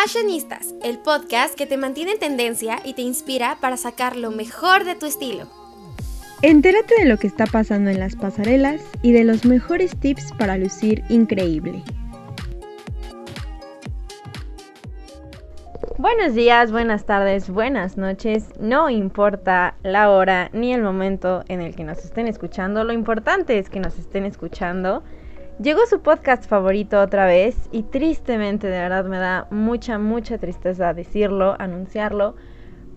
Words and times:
Fashionistas, 0.00 0.76
el 0.84 0.98
podcast 0.98 1.56
que 1.56 1.66
te 1.66 1.76
mantiene 1.76 2.12
en 2.12 2.18
tendencia 2.20 2.78
y 2.84 2.94
te 2.94 3.02
inspira 3.02 3.58
para 3.60 3.76
sacar 3.76 4.14
lo 4.14 4.30
mejor 4.30 4.84
de 4.84 4.94
tu 4.94 5.06
estilo. 5.06 5.48
Entérate 6.40 6.94
de 7.00 7.06
lo 7.06 7.16
que 7.16 7.26
está 7.26 7.46
pasando 7.46 7.90
en 7.90 7.98
las 7.98 8.14
pasarelas 8.14 8.80
y 9.02 9.10
de 9.10 9.24
los 9.24 9.44
mejores 9.44 9.98
tips 9.98 10.32
para 10.38 10.56
lucir 10.56 11.02
increíble. 11.08 11.82
Buenos 15.96 16.32
días, 16.36 16.70
buenas 16.70 17.04
tardes, 17.04 17.50
buenas 17.50 17.96
noches. 17.96 18.50
No 18.60 18.90
importa 18.90 19.74
la 19.82 20.10
hora 20.10 20.48
ni 20.52 20.72
el 20.72 20.82
momento 20.82 21.42
en 21.48 21.60
el 21.60 21.74
que 21.74 21.82
nos 21.82 21.98
estén 22.04 22.28
escuchando, 22.28 22.84
lo 22.84 22.92
importante 22.92 23.58
es 23.58 23.68
que 23.68 23.80
nos 23.80 23.98
estén 23.98 24.26
escuchando. 24.26 25.02
Llegó 25.60 25.84
su 25.86 26.02
podcast 26.02 26.48
favorito 26.48 27.00
otra 27.00 27.26
vez 27.26 27.68
y 27.72 27.82
tristemente, 27.82 28.68
de 28.68 28.78
verdad 28.78 29.04
me 29.06 29.18
da 29.18 29.48
mucha, 29.50 29.98
mucha 29.98 30.38
tristeza 30.38 30.94
decirlo, 30.94 31.56
anunciarlo, 31.58 32.36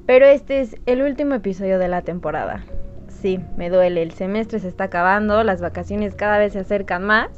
pero 0.06 0.28
este 0.28 0.62
es 0.62 0.76
el 0.86 1.02
último 1.02 1.34
episodio 1.34 1.80
de 1.80 1.88
la 1.88 2.04
temporada. 2.04 2.64
Sí, 3.08 3.40
me 3.58 3.72
duele, 3.72 4.04
el 4.04 4.12
semestre 4.12 4.60
se 4.60 4.68
está 4.68 4.84
acabando, 4.86 5.44
las 5.44 5.60
vacaciones 5.60 6.14
cada 6.14 6.38
vez 6.38 6.54
se 6.54 6.60
acercan 6.60 7.04
más, 7.04 7.32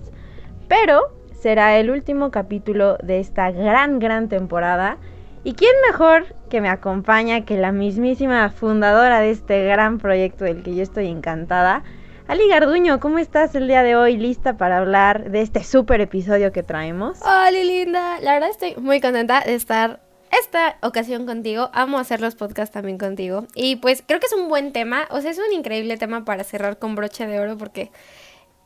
pero 0.68 1.00
será 1.32 1.78
el 1.78 1.90
último 1.90 2.30
capítulo 2.30 2.98
de 3.02 3.22
esta 3.22 3.50
gran, 3.52 4.00
gran 4.00 4.28
temporada. 4.28 4.98
¿Y 5.46 5.54
quién 5.54 5.72
mejor 5.90 6.36
que 6.50 6.60
me 6.60 6.68
acompaña 6.68 7.46
que 7.46 7.56
la 7.56 7.72
mismísima 7.72 8.50
fundadora 8.50 9.22
de 9.22 9.32
este 9.32 9.66
gran 9.68 10.00
proyecto 10.00 10.44
del 10.44 10.64
que 10.64 10.76
yo 10.76 10.84
estoy 10.84 11.08
encantada? 11.08 11.84
Ali 12.26 12.48
Garduño, 12.48 13.02
¿cómo 13.02 13.20
estás 13.20 13.54
el 13.54 13.68
día 13.68 13.84
de 13.84 13.98
hoy? 13.98 14.16
¿Lista 14.16 14.56
para 14.56 14.78
hablar 14.78 15.30
de 15.30 15.42
este 15.42 15.62
súper 15.62 16.00
episodio 16.00 16.54
que 16.54 16.64
traemos? 16.64 17.20
Hola, 17.22 17.52
linda. 17.52 18.20
La 18.22 18.34
verdad 18.34 18.50
estoy 18.50 18.76
muy 18.78 19.02
contenta 19.02 19.42
de 19.42 19.56
estar 19.56 20.00
esta 20.32 20.78
ocasión 20.82 21.26
contigo. 21.26 21.70
Amo 21.74 22.00
hacer 22.00 22.22
los 22.22 22.36
podcasts 22.36 22.74
también 22.74 22.98
contigo. 22.98 23.46
Y 23.56 23.76
pues 23.76 24.04
creo 24.08 24.22
que 24.22 24.28
es 24.28 24.34
un 24.34 24.48
buen 24.48 24.72
tema. 24.72 25.06
O 25.10 25.20
sea, 25.20 25.32
es 25.32 25.38
un 25.38 25.54
increíble 25.54 25.98
tema 25.98 26.24
para 26.24 26.46
cerrar 26.46 26.80
con 26.80 26.96
broche 26.96 27.28
de 27.28 27.42
oro 27.42 27.58
porque 27.58 27.92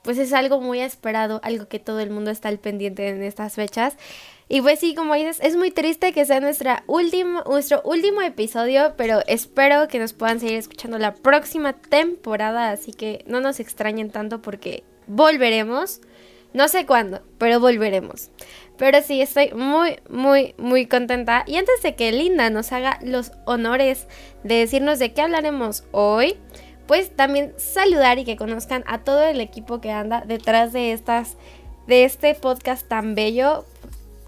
pues 0.04 0.20
es 0.20 0.34
algo 0.34 0.62
muy 0.62 0.80
esperado, 0.80 1.42
algo 1.44 1.68
que 1.68 1.80
todo 1.80 2.00
el 2.00 2.12
mundo 2.12 2.30
está 2.30 2.50
al 2.50 2.60
pendiente 2.60 3.10
en 3.10 3.24
estas 3.24 3.56
fechas. 3.56 3.98
Y 4.50 4.62
pues 4.62 4.80
sí, 4.80 4.96
como 4.96 5.14
dices, 5.14 5.40
es 5.42 5.58
muy 5.58 5.72
triste 5.72 6.14
que 6.14 6.26
sea 6.26 6.40
nuestra 6.40 6.84
último, 6.88 7.44
nuestro 7.48 7.82
último 7.84 8.22
episodio, 8.22 8.94
pero 8.96 9.20
espero 9.28 9.88
que 9.90 10.00
nos 10.00 10.14
puedan 10.14 10.40
seguir 10.40 10.58
escuchando 10.58 10.98
la 10.98 11.14
próxima 11.16 11.74
temporada, 11.74 12.72
así 12.72 12.94
que 12.94 13.26
no 13.28 13.42
nos 13.42 13.60
extrañen 13.60 14.10
tanto 14.10 14.42
porque 14.42 14.84
volveremos. 15.08 16.00
No 16.54 16.70
sé 16.70 16.86
cuándo, 16.86 17.22
pero 17.38 17.60
volveremos. 17.60 18.30
Pero 18.78 19.02
sí, 19.02 19.22
estoy 19.22 19.52
muy, 19.54 20.00
muy, 20.10 20.56
muy 20.58 20.86
contenta. 20.86 21.44
Y 21.46 21.58
antes 21.58 21.82
de 21.84 21.96
que 21.96 22.14
Linda 22.14 22.50
nos 22.50 22.72
haga 22.72 23.00
los 23.04 23.34
honores 23.46 24.08
de 24.44 24.56
decirnos 24.56 24.98
de 24.98 25.14
qué 25.14 25.22
hablaremos 25.22 25.84
hoy, 25.92 26.38
pues 26.88 27.14
también 27.14 27.54
saludar 27.58 28.18
y 28.18 28.24
que 28.24 28.38
conozcan 28.38 28.86
a 28.88 29.00
todo 29.00 29.24
el 29.24 29.42
equipo 29.42 29.82
que 29.82 29.92
anda 29.92 30.24
detrás 30.26 30.72
de 30.72 30.94
estas 30.94 31.36
de 31.86 32.04
este 32.04 32.36
podcast 32.36 32.88
tan 32.88 33.16
bello 33.16 33.66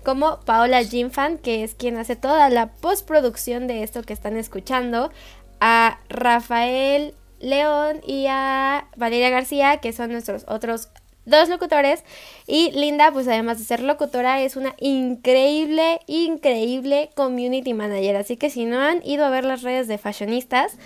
como 0.03 0.39
Paola 0.41 0.83
Jinfan, 0.83 1.37
que 1.37 1.63
es 1.63 1.75
quien 1.75 1.97
hace 1.97 2.15
toda 2.15 2.49
la 2.49 2.67
postproducción 2.67 3.67
de 3.67 3.83
esto 3.83 4.03
que 4.03 4.13
están 4.13 4.37
escuchando, 4.37 5.11
a 5.59 5.99
Rafael 6.09 7.13
León 7.39 8.01
y 8.05 8.27
a 8.27 8.87
Valeria 8.95 9.29
García, 9.29 9.77
que 9.77 9.93
son 9.93 10.11
nuestros 10.11 10.45
otros 10.47 10.89
dos 11.25 11.49
locutores. 11.49 12.03
Y 12.47 12.71
Linda, 12.71 13.11
pues 13.11 13.27
además 13.27 13.59
de 13.59 13.65
ser 13.65 13.81
locutora, 13.81 14.41
es 14.41 14.55
una 14.55 14.75
increíble, 14.79 15.99
increíble 16.07 17.09
community 17.15 17.73
manager. 17.73 18.17
Así 18.17 18.37
que 18.37 18.49
si 18.49 18.65
no 18.65 18.79
han 18.79 19.05
ido 19.05 19.25
a 19.25 19.29
ver 19.29 19.45
las 19.45 19.61
redes 19.61 19.87
de 19.87 19.97
fashionistas, 19.97 20.77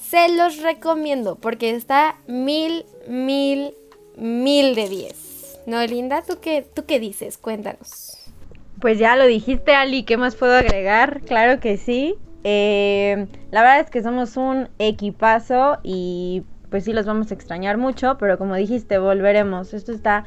se 0.00 0.28
los 0.28 0.58
recomiendo 0.58 1.36
porque 1.36 1.70
está 1.70 2.18
mil, 2.26 2.84
mil, 3.06 3.74
mil 4.16 4.74
de 4.74 4.88
diez. 4.88 5.60
¿No, 5.66 5.84
Linda? 5.86 6.22
¿Tú 6.22 6.40
qué, 6.40 6.62
tú 6.62 6.84
qué 6.84 7.00
dices? 7.00 7.38
Cuéntanos. 7.38 8.18
Pues 8.84 8.98
ya 8.98 9.16
lo 9.16 9.24
dijiste, 9.24 9.74
Ali, 9.74 10.02
¿qué 10.02 10.18
más 10.18 10.36
puedo 10.36 10.54
agregar? 10.54 11.22
Claro 11.22 11.58
que 11.58 11.78
sí. 11.78 12.16
Eh, 12.42 13.28
la 13.50 13.62
verdad 13.62 13.80
es 13.80 13.88
que 13.88 14.02
somos 14.02 14.36
un 14.36 14.68
equipazo 14.78 15.78
y 15.82 16.42
pues 16.68 16.84
sí 16.84 16.92
los 16.92 17.06
vamos 17.06 17.30
a 17.30 17.34
extrañar 17.34 17.78
mucho, 17.78 18.18
pero 18.18 18.36
como 18.36 18.54
dijiste, 18.56 18.98
volveremos. 18.98 19.72
Esto 19.72 19.90
está 19.90 20.24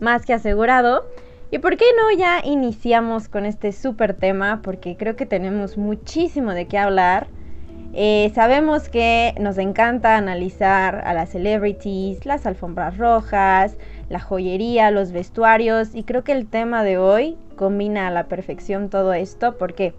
más 0.00 0.26
que 0.26 0.32
asegurado. 0.32 1.06
¿Y 1.52 1.60
por 1.60 1.76
qué 1.76 1.84
no 1.96 2.18
ya 2.18 2.40
iniciamos 2.44 3.28
con 3.28 3.46
este 3.46 3.70
súper 3.70 4.14
tema? 4.14 4.60
Porque 4.60 4.96
creo 4.96 5.14
que 5.14 5.24
tenemos 5.24 5.78
muchísimo 5.78 6.52
de 6.52 6.66
qué 6.66 6.78
hablar. 6.78 7.28
Eh, 7.92 8.32
sabemos 8.34 8.88
que 8.88 9.34
nos 9.38 9.56
encanta 9.56 10.16
analizar 10.16 11.02
a 11.04 11.14
las 11.14 11.30
celebrities, 11.30 12.26
las 12.26 12.44
alfombras 12.44 12.98
rojas, 12.98 13.76
la 14.10 14.18
joyería, 14.18 14.90
los 14.90 15.12
vestuarios 15.12 15.94
y 15.94 16.02
creo 16.02 16.24
que 16.24 16.32
el 16.32 16.46
tema 16.46 16.82
de 16.82 16.98
hoy 16.98 17.38
combina 17.56 18.08
a 18.08 18.10
la 18.10 18.26
perfección 18.26 18.90
todo 18.90 19.14
esto. 19.14 19.56
¿Por 19.56 19.72
qué? 19.72 19.94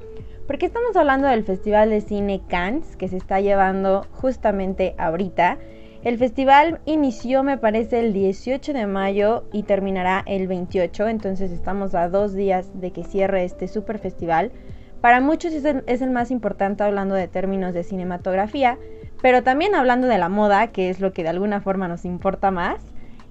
Porque 0.45 0.65
estamos 0.65 0.95
hablando 0.97 1.29
del 1.29 1.45
Festival 1.45 1.89
de 1.89 2.01
Cine 2.01 2.41
Cannes 2.47 2.97
que 2.97 3.07
se 3.07 3.15
está 3.15 3.39
llevando 3.39 4.05
justamente 4.11 4.95
ahorita. 4.97 5.57
El 6.03 6.17
festival 6.17 6.81
inició 6.85 7.41
me 7.43 7.57
parece 7.57 8.01
el 8.01 8.11
18 8.11 8.73
de 8.73 8.85
mayo 8.85 9.45
y 9.53 9.63
terminará 9.63 10.23
el 10.25 10.47
28, 10.47 11.07
entonces 11.07 11.51
estamos 11.51 11.95
a 11.95 12.09
dos 12.09 12.33
días 12.33 12.69
de 12.81 12.91
que 12.91 13.05
cierre 13.05 13.45
este 13.45 13.69
super 13.69 13.97
festival. 13.97 14.51
Para 14.99 15.21
muchos 15.21 15.53
es 15.53 16.01
el, 16.01 16.11
más 16.11 16.31
importante 16.31 16.83
hablando 16.83 17.15
de 17.15 17.29
términos 17.29 17.73
de 17.73 17.83
cinematografía, 17.83 18.77
pero 19.21 19.41
también 19.41 19.73
hablando 19.73 20.07
de 20.07 20.17
la 20.17 20.27
moda, 20.27 20.67
que 20.67 20.89
es 20.89 20.99
lo 20.99 21.13
que 21.13 21.23
de 21.23 21.29
alguna 21.29 21.61
forma 21.61 21.87
nos 21.87 22.03
importa 22.03 22.51
más, 22.51 22.81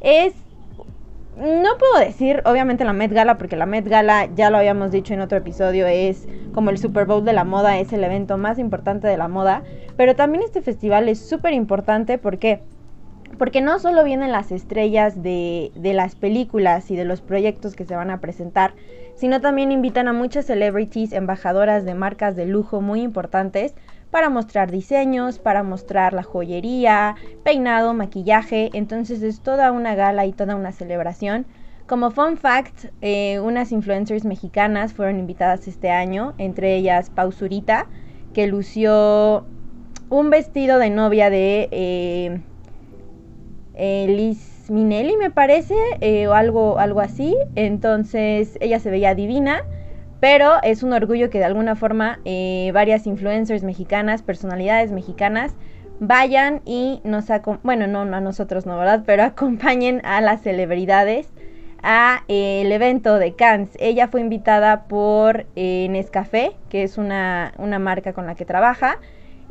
es 0.00 0.32
no 1.36 1.78
puedo 1.78 2.04
decir, 2.04 2.42
obviamente 2.44 2.84
la 2.84 2.92
Met 2.92 3.12
Gala, 3.12 3.38
porque 3.38 3.56
la 3.56 3.66
Met 3.66 3.86
Gala, 3.86 4.28
ya 4.34 4.50
lo 4.50 4.58
habíamos 4.58 4.90
dicho 4.90 5.14
en 5.14 5.20
otro 5.20 5.38
episodio, 5.38 5.86
es 5.86 6.26
como 6.52 6.70
el 6.70 6.78
Super 6.78 7.06
Bowl 7.06 7.24
de 7.24 7.32
la 7.32 7.44
moda, 7.44 7.78
es 7.78 7.92
el 7.92 8.04
evento 8.04 8.36
más 8.36 8.58
importante 8.58 9.06
de 9.06 9.16
la 9.16 9.28
moda, 9.28 9.62
pero 9.96 10.16
también 10.16 10.42
este 10.42 10.60
festival 10.60 11.08
es 11.08 11.18
súper 11.18 11.54
importante 11.54 12.18
porque 12.18 12.62
porque 13.38 13.60
no 13.60 13.78
solo 13.78 14.04
vienen 14.04 14.32
las 14.32 14.50
estrellas 14.50 15.22
de, 15.22 15.70
de, 15.76 15.94
las 15.94 16.14
películas 16.16 16.90
y 16.90 16.96
de 16.96 17.04
los 17.04 17.20
proyectos 17.20 17.74
que 17.74 17.86
se 17.86 17.94
van 17.94 18.10
a 18.10 18.20
presentar, 18.20 18.74
sino 19.14 19.40
también 19.40 19.72
invitan 19.72 20.08
a 20.08 20.12
muchas 20.12 20.46
celebrities, 20.46 21.12
embajadoras 21.12 21.84
de 21.84 21.94
marcas 21.94 22.34
de 22.36 22.44
lujo 22.44 22.80
muy 22.80 23.00
importantes 23.02 23.74
para 24.10 24.28
mostrar 24.28 24.70
diseños, 24.70 25.38
para 25.38 25.62
mostrar 25.62 26.12
la 26.12 26.22
joyería, 26.22 27.16
peinado, 27.44 27.94
maquillaje, 27.94 28.70
entonces 28.74 29.22
es 29.22 29.40
toda 29.40 29.72
una 29.72 29.94
gala 29.94 30.26
y 30.26 30.32
toda 30.32 30.56
una 30.56 30.72
celebración. 30.72 31.46
Como 31.86 32.10
fun 32.10 32.36
fact, 32.36 32.86
eh, 33.00 33.40
unas 33.40 33.72
influencers 33.72 34.24
mexicanas 34.24 34.92
fueron 34.92 35.18
invitadas 35.18 35.66
este 35.66 35.90
año, 35.90 36.34
entre 36.38 36.76
ellas 36.76 37.10
Pausurita, 37.10 37.88
que 38.32 38.46
lució 38.46 39.44
un 40.08 40.30
vestido 40.30 40.78
de 40.78 40.90
novia 40.90 41.30
de... 41.30 41.68
Eh, 41.72 42.40
eh, 43.74 44.06
Liz 44.08 44.70
Minelli, 44.70 45.16
me 45.16 45.30
parece, 45.30 45.74
o 46.28 46.32
algo, 46.34 46.78
algo 46.78 47.00
así. 47.00 47.34
Entonces 47.54 48.58
ella 48.60 48.78
se 48.78 48.90
veía 48.90 49.14
divina, 49.14 49.64
pero 50.20 50.54
es 50.62 50.82
un 50.82 50.92
orgullo 50.92 51.30
que 51.30 51.38
de 51.38 51.44
alguna 51.44 51.76
forma 51.76 52.20
eh, 52.24 52.70
varias 52.74 53.06
influencers 53.06 53.62
mexicanas, 53.62 54.22
personalidades 54.22 54.92
mexicanas, 54.92 55.54
vayan 55.98 56.62
y 56.64 57.00
nos 57.04 57.26
bueno, 57.62 57.86
no, 57.86 58.00
a 58.00 58.20
nosotros 58.20 58.66
no, 58.66 58.78
¿verdad? 58.78 59.02
Pero 59.06 59.22
acompañen 59.24 60.00
a 60.04 60.20
las 60.20 60.42
celebridades 60.42 61.28
a 61.82 62.24
el 62.28 62.70
evento 62.72 63.18
de 63.18 63.34
Cannes. 63.34 63.70
Ella 63.78 64.08
fue 64.08 64.20
invitada 64.20 64.84
por 64.84 65.46
Nescafé, 65.56 66.52
que 66.68 66.82
es 66.82 66.98
una, 66.98 67.54
una 67.56 67.78
marca 67.78 68.12
con 68.12 68.26
la 68.26 68.34
que 68.34 68.44
trabaja 68.44 68.98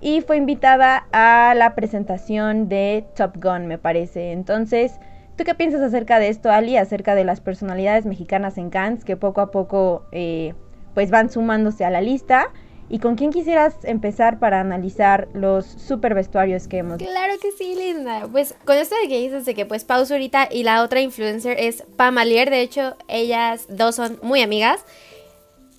y 0.01 0.21
fue 0.21 0.37
invitada 0.37 1.07
a 1.11 1.53
la 1.55 1.75
presentación 1.75 2.69
de 2.69 3.05
Top 3.15 3.35
Gun, 3.41 3.67
me 3.67 3.77
parece. 3.77 4.31
Entonces, 4.31 4.99
¿tú 5.35 5.43
qué 5.43 5.55
piensas 5.55 5.81
acerca 5.81 6.19
de 6.19 6.29
esto, 6.29 6.51
Ali? 6.51 6.77
Acerca 6.77 7.15
de 7.15 7.25
las 7.25 7.41
personalidades 7.41 8.05
mexicanas 8.05 8.57
en 8.57 8.69
Cannes 8.69 9.03
que 9.03 9.17
poco 9.17 9.41
a 9.41 9.51
poco 9.51 10.05
eh, 10.11 10.53
pues 10.93 11.11
van 11.11 11.29
sumándose 11.29 11.85
a 11.85 11.89
la 11.89 12.01
lista. 12.01 12.51
¿Y 12.91 12.97
con 12.97 13.15
quién 13.15 13.31
quisieras 13.31 13.75
empezar 13.83 14.39
para 14.39 14.59
analizar 14.59 15.27
los 15.33 15.65
super 15.65 16.15
vestuarios 16.15 16.67
que 16.67 16.79
hemos 16.79 16.97
Claro 16.97 17.33
que 17.39 17.51
sí, 17.51 17.75
linda. 17.75 18.27
Pues 18.31 18.55
con 18.65 18.77
esto 18.77 18.95
de 19.03 19.07
que 19.07 19.19
dices 19.19 19.45
de 19.45 19.53
que 19.53 19.67
pues 19.67 19.85
pausa 19.85 20.15
ahorita 20.15 20.49
y 20.51 20.63
la 20.63 20.81
otra 20.81 20.99
influencer 20.99 21.55
es 21.59 21.83
Pamalier, 21.97 22.49
de 22.49 22.61
hecho 22.61 22.95
ellas 23.07 23.67
dos 23.69 23.95
son 23.95 24.17
muy 24.23 24.41
amigas. 24.41 24.83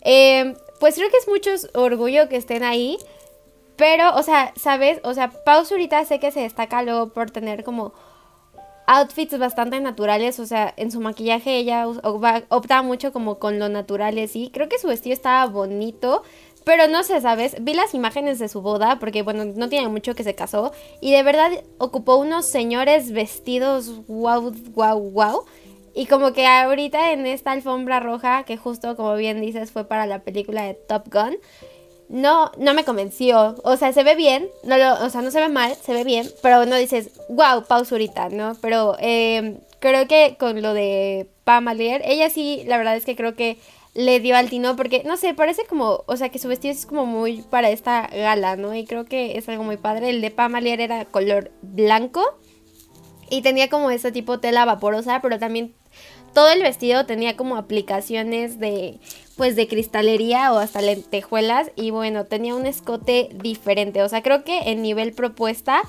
Eh, 0.02 0.54
pues 0.78 0.94
creo 0.94 1.10
que 1.10 1.16
es 1.16 1.26
mucho 1.26 1.50
orgullo 1.74 2.28
que 2.28 2.36
estén 2.36 2.62
ahí. 2.62 2.96
Pero, 3.76 4.14
o 4.14 4.22
sea, 4.22 4.52
¿sabes? 4.56 5.00
O 5.04 5.14
sea, 5.14 5.30
Pau 5.30 5.64
ahorita 5.68 6.04
sé 6.04 6.20
que 6.20 6.30
se 6.30 6.40
destaca 6.40 6.82
luego 6.82 7.08
por 7.14 7.30
tener 7.30 7.64
como 7.64 7.94
outfits 8.90 9.38
bastante 9.38 9.80
naturales, 9.80 10.40
o 10.40 10.46
sea, 10.46 10.74
en 10.76 10.90
su 10.90 11.00
maquillaje 11.00 11.56
ella 11.58 11.86
opta 11.86 12.82
mucho 12.82 13.12
como 13.12 13.38
con 13.38 13.60
lo 13.60 13.68
natural 13.68 14.18
y. 14.18 14.50
Creo 14.50 14.68
que 14.68 14.80
su 14.80 14.88
vestido 14.88 15.14
estaba 15.14 15.46
bonito, 15.46 16.24
pero 16.64 16.88
no 16.88 17.04
sé, 17.04 17.20
¿sabes? 17.20 17.54
Vi 17.60 17.74
las 17.74 17.94
imágenes 17.94 18.40
de 18.40 18.48
su 18.48 18.62
boda, 18.62 18.98
porque 18.98 19.22
bueno, 19.22 19.44
no 19.44 19.68
tiene 19.68 19.86
mucho 19.86 20.16
que 20.16 20.24
se 20.24 20.34
casó, 20.34 20.72
y 21.00 21.12
de 21.12 21.22
verdad 21.22 21.52
ocupó 21.78 22.16
unos 22.16 22.46
señores 22.46 23.12
vestidos 23.12 24.04
wow, 24.08 24.52
wow, 24.74 24.98
wow. 24.98 25.44
Y 25.94 26.06
como 26.06 26.32
que 26.32 26.46
ahorita 26.46 27.12
en 27.12 27.26
esta 27.26 27.52
alfombra 27.52 28.00
roja, 28.00 28.42
que 28.42 28.56
justo 28.56 28.96
como 28.96 29.14
bien 29.14 29.40
dices 29.40 29.70
fue 29.70 29.84
para 29.84 30.06
la 30.06 30.20
película 30.20 30.64
de 30.64 30.74
Top 30.74 31.12
Gun, 31.12 31.36
no, 32.10 32.50
no 32.58 32.74
me 32.74 32.84
convenció. 32.84 33.54
O 33.62 33.76
sea, 33.76 33.92
se 33.92 34.02
ve 34.02 34.16
bien, 34.16 34.48
no 34.64 34.76
lo, 34.76 35.04
o 35.04 35.10
sea, 35.10 35.22
no 35.22 35.30
se 35.30 35.40
ve 35.40 35.48
mal, 35.48 35.74
se 35.76 35.94
ve 35.94 36.04
bien, 36.04 36.28
pero 36.42 36.66
no 36.66 36.76
dices, 36.76 37.10
wow, 37.28 37.64
pausurita, 37.66 38.28
¿no? 38.28 38.56
Pero 38.60 38.96
eh, 38.98 39.60
creo 39.78 40.06
que 40.08 40.36
con 40.38 40.60
lo 40.60 40.74
de 40.74 41.28
Pam 41.44 41.68
Alier, 41.68 42.02
ella 42.04 42.28
sí, 42.28 42.64
la 42.66 42.78
verdad 42.78 42.96
es 42.96 43.04
que 43.04 43.16
creo 43.16 43.36
que 43.36 43.58
le 43.94 44.20
dio 44.20 44.36
al 44.36 44.50
tino 44.50 44.76
porque, 44.76 45.02
no 45.04 45.16
sé, 45.16 45.34
parece 45.34 45.64
como, 45.66 46.02
o 46.06 46.16
sea, 46.16 46.30
que 46.30 46.38
su 46.40 46.48
vestido 46.48 46.72
es 46.72 46.84
como 46.84 47.06
muy 47.06 47.42
para 47.42 47.70
esta 47.70 48.08
gala, 48.08 48.56
¿no? 48.56 48.74
Y 48.74 48.84
creo 48.84 49.04
que 49.04 49.38
es 49.38 49.48
algo 49.48 49.62
muy 49.62 49.76
padre. 49.76 50.10
El 50.10 50.20
de 50.20 50.32
Pam 50.32 50.56
Alier 50.56 50.80
era 50.80 51.04
color 51.04 51.52
blanco 51.62 52.22
y 53.30 53.42
tenía 53.42 53.68
como 53.68 53.90
ese 53.90 54.10
tipo 54.10 54.40
tela 54.40 54.64
vaporosa, 54.64 55.20
pero 55.22 55.38
también 55.38 55.74
todo 56.34 56.48
el 56.50 56.62
vestido 56.62 57.06
tenía 57.06 57.36
como 57.36 57.56
aplicaciones 57.56 58.58
de 58.58 59.00
pues 59.36 59.56
de 59.56 59.68
cristalería 59.68 60.52
o 60.52 60.58
hasta 60.58 60.82
lentejuelas 60.82 61.70
y 61.74 61.90
bueno, 61.90 62.26
tenía 62.26 62.54
un 62.54 62.66
escote 62.66 63.30
diferente. 63.32 64.02
O 64.02 64.08
sea, 64.08 64.22
creo 64.22 64.44
que 64.44 64.70
en 64.70 64.82
nivel 64.82 65.12
propuesta 65.12 65.80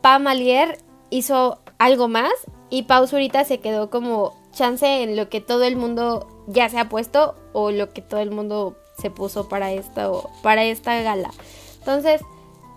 Pam 0.00 0.26
Alier 0.26 0.78
hizo 1.10 1.60
algo 1.78 2.08
más 2.08 2.32
y 2.70 2.84
Pau 2.84 3.06
ahorita 3.10 3.44
se 3.44 3.60
quedó 3.60 3.90
como 3.90 4.34
chance 4.52 5.02
en 5.02 5.16
lo 5.16 5.28
que 5.28 5.40
todo 5.40 5.64
el 5.64 5.76
mundo 5.76 6.26
ya 6.46 6.68
se 6.68 6.78
ha 6.78 6.88
puesto 6.88 7.34
o 7.52 7.70
lo 7.70 7.92
que 7.92 8.02
todo 8.02 8.20
el 8.20 8.30
mundo 8.30 8.76
se 8.98 9.10
puso 9.10 9.48
para 9.48 9.72
esta, 9.72 10.10
para 10.42 10.64
esta 10.64 11.00
gala. 11.02 11.30
Entonces, 11.78 12.22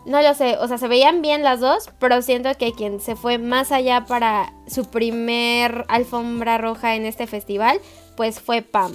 no 0.05 0.21
lo 0.21 0.33
sé, 0.33 0.57
o 0.59 0.67
sea, 0.67 0.77
se 0.77 0.87
veían 0.87 1.21
bien 1.21 1.43
las 1.43 1.59
dos, 1.59 1.89
pero 1.99 2.21
siento 2.21 2.49
que 2.57 2.73
quien 2.73 2.99
se 2.99 3.15
fue 3.15 3.37
más 3.37 3.71
allá 3.71 4.05
para 4.05 4.53
su 4.67 4.85
primer 4.85 5.85
alfombra 5.87 6.57
roja 6.57 6.95
en 6.95 7.05
este 7.05 7.27
festival, 7.27 7.79
pues 8.15 8.39
fue 8.41 8.61
Pam. 8.61 8.91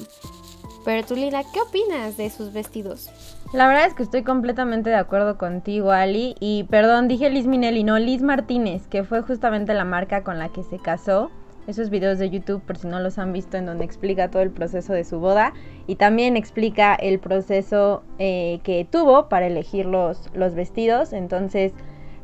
Pero 0.84 1.06
tú, 1.06 1.16
Lila, 1.16 1.42
¿qué 1.52 1.60
opinas 1.60 2.16
de 2.16 2.30
sus 2.30 2.52
vestidos? 2.52 3.10
La 3.52 3.66
verdad 3.66 3.86
es 3.86 3.94
que 3.94 4.02
estoy 4.02 4.22
completamente 4.22 4.90
de 4.90 4.96
acuerdo 4.96 5.38
contigo, 5.38 5.90
Ali. 5.90 6.34
Y 6.38 6.64
perdón, 6.64 7.08
dije 7.08 7.30
Liz 7.30 7.46
Minelli, 7.46 7.82
no, 7.82 7.98
Liz 7.98 8.22
Martínez, 8.22 8.86
que 8.88 9.04
fue 9.04 9.22
justamente 9.22 9.72
la 9.72 9.84
marca 9.84 10.22
con 10.22 10.38
la 10.38 10.50
que 10.50 10.62
se 10.62 10.78
casó 10.78 11.30
esos 11.68 11.90
videos 11.90 12.18
de 12.18 12.30
YouTube, 12.30 12.62
por 12.62 12.78
si 12.78 12.86
no 12.86 12.98
los 12.98 13.18
han 13.18 13.32
visto, 13.32 13.58
en 13.58 13.66
donde 13.66 13.84
explica 13.84 14.30
todo 14.30 14.42
el 14.42 14.50
proceso 14.50 14.94
de 14.94 15.04
su 15.04 15.20
boda 15.20 15.52
y 15.86 15.96
también 15.96 16.36
explica 16.36 16.94
el 16.94 17.18
proceso 17.18 18.02
eh, 18.18 18.60
que 18.64 18.86
tuvo 18.90 19.28
para 19.28 19.46
elegir 19.46 19.84
los, 19.84 20.30
los 20.34 20.54
vestidos. 20.54 21.12
Entonces, 21.12 21.72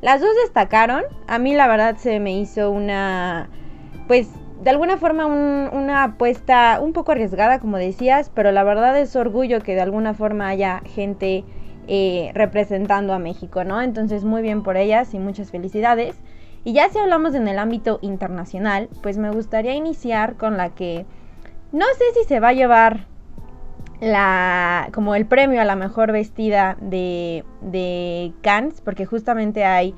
las 0.01 0.23
dos 0.23 0.31
destacaron. 0.43 1.03
A 1.29 1.39
mí 1.39 1.55
la 1.55 1.69
verdad 1.69 1.97
se 1.99 2.21
me 2.21 2.39
hizo 2.39 2.71
una, 2.71 3.51
pues, 4.09 4.31
de 4.63 4.71
alguna 4.71 4.97
forma 4.97 5.27
una 5.27 6.05
apuesta 6.05 6.81
un 6.81 6.95
poco 6.95 7.13
arriesgada, 7.13 7.59
como 7.59 7.77
decías, 7.77 8.31
pero 8.35 8.51
la 8.51 8.65
verdad 8.65 8.99
es 8.99 9.15
orgullo 9.15 9.61
que 9.61 9.75
de 9.75 9.83
alguna 9.83 10.15
forma 10.15 10.49
haya 10.49 10.81
gente 10.87 11.45
eh, 11.87 12.31
representando 12.33 13.13
a 13.13 13.19
México, 13.19 13.63
¿no? 13.63 13.83
Entonces, 13.83 14.25
muy 14.25 14.41
bien 14.41 14.63
por 14.63 14.79
ellas 14.79 15.13
y 15.13 15.19
muchas 15.19 15.51
felicidades. 15.51 16.17
Y 16.65 16.73
ya 16.73 16.89
si 16.89 16.99
hablamos 16.99 17.35
en 17.35 17.47
el 17.47 17.59
ámbito 17.59 17.99
internacional, 18.03 18.89
pues 19.03 19.19
me 19.19 19.31
gustaría 19.31 19.75
iniciar 19.75 20.37
con 20.37 20.57
la 20.57 20.71
que 20.71 21.05
no 21.73 21.85
sé 21.99 22.05
si 22.21 22.27
se 22.27 22.41
va 22.41 22.49
a 22.49 22.53
llevar 22.55 23.07
la 24.01 24.89
como 24.93 25.15
el 25.15 25.27
premio 25.27 25.61
a 25.61 25.65
la 25.65 25.77
mejor 25.77 26.13
vestida 26.13 26.77
de, 26.81 27.45
de 27.61 28.33
Cannes, 28.43 28.81
porque 28.81 29.07
justamente 29.07 29.65
hay 29.65 29.95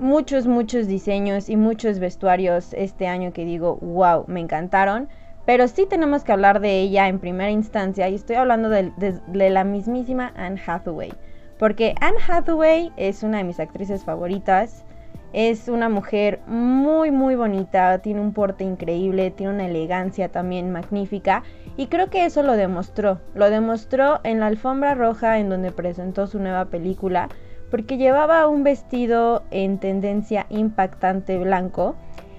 muchos, 0.00 0.46
muchos 0.46 0.86
diseños 0.86 1.48
y 1.48 1.56
muchos 1.56 1.98
vestuarios 1.98 2.72
este 2.74 3.06
año 3.06 3.32
que 3.32 3.44
digo, 3.44 3.76
wow, 3.76 4.24
me 4.26 4.40
encantaron. 4.40 5.08
Pero 5.46 5.68
sí 5.68 5.86
tenemos 5.86 6.24
que 6.24 6.32
hablar 6.32 6.60
de 6.60 6.80
ella 6.80 7.08
en 7.08 7.18
primera 7.18 7.50
instancia 7.50 8.08
y 8.08 8.14
estoy 8.14 8.36
hablando 8.36 8.68
de, 8.68 8.92
de 8.96 9.50
la 9.50 9.64
mismísima 9.64 10.32
Anne 10.36 10.60
Hathaway. 10.64 11.12
Porque 11.58 11.94
Anne 12.00 12.18
Hathaway 12.26 12.92
es 12.96 13.22
una 13.22 13.38
de 13.38 13.44
mis 13.44 13.60
actrices 13.60 14.04
favoritas. 14.04 14.84
Es 15.32 15.68
una 15.68 15.88
mujer 15.88 16.40
muy 16.46 17.12
muy 17.12 17.36
bonita, 17.36 17.98
tiene 17.98 18.20
un 18.20 18.32
porte 18.32 18.64
increíble, 18.64 19.30
tiene 19.30 19.52
una 19.52 19.66
elegancia 19.66 20.28
también 20.28 20.72
magnífica 20.72 21.44
y 21.76 21.86
creo 21.86 22.10
que 22.10 22.24
eso 22.24 22.42
lo 22.42 22.56
demostró. 22.56 23.20
Lo 23.34 23.48
demostró 23.48 24.20
en 24.24 24.40
la 24.40 24.46
alfombra 24.46 24.94
roja 24.94 25.38
en 25.38 25.48
donde 25.48 25.70
presentó 25.70 26.26
su 26.26 26.40
nueva 26.40 26.64
película 26.66 27.28
porque 27.70 27.96
llevaba 27.96 28.48
un 28.48 28.64
vestido 28.64 29.44
en 29.52 29.78
tendencia 29.78 30.46
impactante 30.50 31.38
blanco. 31.38 31.94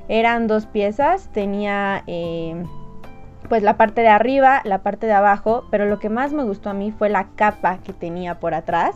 Eran 0.09 0.47
dos 0.47 0.65
piezas, 0.65 1.29
tenía 1.31 2.03
eh, 2.07 2.65
pues 3.47 3.63
la 3.63 3.77
parte 3.77 4.01
de 4.01 4.09
arriba, 4.09 4.61
la 4.65 4.79
parte 4.79 5.07
de 5.07 5.13
abajo, 5.13 5.65
pero 5.71 5.85
lo 5.85 5.99
que 5.99 6.09
más 6.09 6.33
me 6.33 6.43
gustó 6.43 6.69
a 6.69 6.73
mí 6.73 6.91
fue 6.91 7.09
la 7.09 7.29
capa 7.35 7.77
que 7.77 7.93
tenía 7.93 8.39
por 8.39 8.53
atrás 8.53 8.95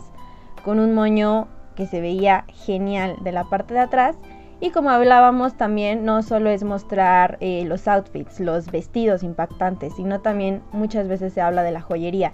con 0.64 0.78
un 0.78 0.94
moño 0.94 1.48
que 1.76 1.86
se 1.86 2.00
veía 2.00 2.44
genial 2.48 3.16
de 3.20 3.32
la 3.32 3.44
parte 3.44 3.74
de 3.74 3.80
atrás. 3.80 4.16
Y 4.58 4.70
como 4.70 4.90
hablábamos 4.90 5.56
también, 5.56 6.04
no 6.04 6.22
solo 6.22 6.48
es 6.50 6.64
mostrar 6.64 7.36
eh, 7.40 7.64
los 7.66 7.86
outfits, 7.86 8.40
los 8.40 8.70
vestidos 8.70 9.22
impactantes, 9.22 9.94
sino 9.94 10.20
también 10.20 10.62
muchas 10.72 11.06
veces 11.08 11.34
se 11.34 11.42
habla 11.42 11.62
de 11.62 11.72
la 11.72 11.82
joyería. 11.82 12.32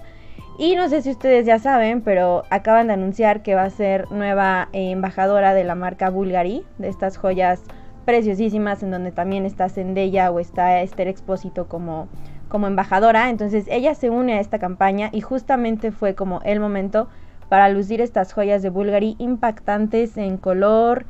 Y 0.58 0.76
no 0.76 0.88
sé 0.88 1.02
si 1.02 1.10
ustedes 1.10 1.46
ya 1.46 1.58
saben, 1.58 2.02
pero 2.02 2.44
acaban 2.50 2.86
de 2.86 2.92
anunciar 2.92 3.42
que 3.42 3.54
va 3.54 3.64
a 3.64 3.70
ser 3.70 4.10
nueva 4.12 4.68
eh, 4.72 4.90
embajadora 4.90 5.54
de 5.54 5.64
la 5.64 5.74
marca 5.74 6.10
Bulgari, 6.10 6.64
de 6.78 6.88
estas 6.88 7.16
joyas 7.16 7.62
preciosísimas 8.04 8.82
en 8.82 8.90
donde 8.90 9.12
también 9.12 9.46
está 9.46 9.68
Zendaya 9.68 10.30
o 10.30 10.40
está 10.40 10.80
Esther 10.82 11.08
Expósito 11.08 11.68
como, 11.68 12.08
como 12.48 12.66
embajadora. 12.66 13.30
Entonces 13.30 13.64
ella 13.68 13.94
se 13.94 14.10
une 14.10 14.34
a 14.34 14.40
esta 14.40 14.58
campaña 14.58 15.08
y 15.12 15.22
justamente 15.22 15.90
fue 15.90 16.14
como 16.14 16.40
el 16.44 16.60
momento 16.60 17.08
para 17.52 17.68
lucir 17.68 18.00
estas 18.00 18.32
joyas 18.32 18.62
de 18.62 18.70
Bulgari 18.70 19.14
impactantes 19.18 20.16
en 20.16 20.38
color 20.38 21.04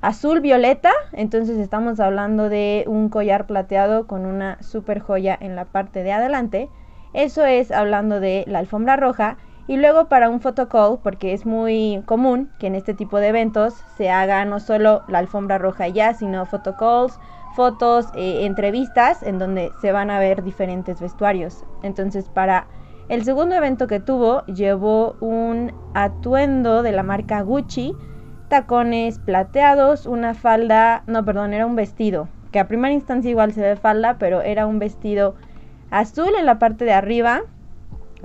azul 0.00 0.40
violeta. 0.40 0.90
Entonces 1.12 1.58
estamos 1.58 2.00
hablando 2.00 2.48
de 2.48 2.82
un 2.88 3.08
collar 3.08 3.46
plateado 3.46 4.08
con 4.08 4.26
una 4.26 4.60
super 4.64 4.98
joya 4.98 5.38
en 5.40 5.54
la 5.54 5.64
parte 5.64 6.02
de 6.02 6.10
adelante. 6.10 6.68
Eso 7.12 7.44
es 7.44 7.70
hablando 7.70 8.18
de 8.18 8.42
la 8.48 8.58
alfombra 8.58 8.96
roja. 8.96 9.36
Y 9.68 9.76
luego 9.76 10.08
para 10.08 10.28
un 10.28 10.40
photocall, 10.40 10.98
porque 11.04 11.32
es 11.32 11.46
muy 11.46 12.02
común 12.04 12.50
que 12.58 12.66
en 12.66 12.74
este 12.74 12.92
tipo 12.92 13.20
de 13.20 13.28
eventos 13.28 13.74
se 13.96 14.10
haga 14.10 14.44
no 14.44 14.58
solo 14.58 15.04
la 15.06 15.20
alfombra 15.20 15.56
roja 15.56 15.86
ya, 15.86 16.14
sino 16.14 16.46
photocalls, 16.46 17.20
fotos, 17.54 18.06
eh, 18.16 18.44
entrevistas 18.44 19.22
en 19.22 19.38
donde 19.38 19.70
se 19.80 19.92
van 19.92 20.10
a 20.10 20.18
ver 20.18 20.42
diferentes 20.42 21.00
vestuarios. 21.00 21.64
Entonces 21.84 22.28
para 22.28 22.66
el 23.08 23.24
segundo 23.24 23.54
evento 23.54 23.86
que 23.86 24.00
tuvo 24.00 24.44
llevó 24.46 25.16
un 25.20 25.72
atuendo 25.94 26.82
de 26.82 26.92
la 26.92 27.04
marca 27.04 27.40
Gucci, 27.40 27.94
tacones 28.48 29.18
plateados, 29.20 30.06
una 30.06 30.34
falda, 30.34 31.04
no, 31.06 31.24
perdón, 31.24 31.54
era 31.54 31.66
un 31.66 31.76
vestido, 31.76 32.28
que 32.50 32.58
a 32.58 32.66
primera 32.66 32.92
instancia 32.92 33.30
igual 33.30 33.52
se 33.52 33.60
ve 33.60 33.76
falda, 33.76 34.16
pero 34.18 34.42
era 34.42 34.66
un 34.66 34.78
vestido 34.78 35.36
azul 35.90 36.32
en 36.38 36.46
la 36.46 36.58
parte 36.58 36.84
de 36.84 36.92
arriba, 36.92 37.42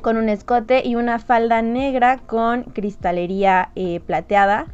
con 0.01 0.17
un 0.17 0.29
escote 0.29 0.81
y 0.83 0.95
una 0.95 1.19
falda 1.19 1.61
negra 1.61 2.17
con 2.17 2.63
cristalería 2.63 3.69
eh, 3.75 3.99
plateada 3.99 4.65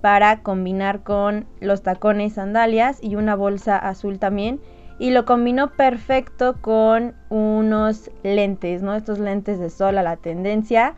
para 0.00 0.42
combinar 0.42 1.02
con 1.02 1.46
los 1.60 1.82
tacones 1.82 2.34
sandalias 2.34 2.98
y 3.02 3.16
una 3.16 3.34
bolsa 3.34 3.76
azul 3.76 4.20
también 4.20 4.60
y 4.98 5.10
lo 5.10 5.24
combinó 5.24 5.70
perfecto 5.72 6.56
con 6.60 7.14
unos 7.28 8.10
lentes, 8.22 8.82
¿no? 8.82 8.94
Estos 8.94 9.18
lentes 9.18 9.58
de 9.58 9.70
sol 9.70 9.98
a 9.98 10.02
la 10.02 10.16
tendencia. 10.16 10.96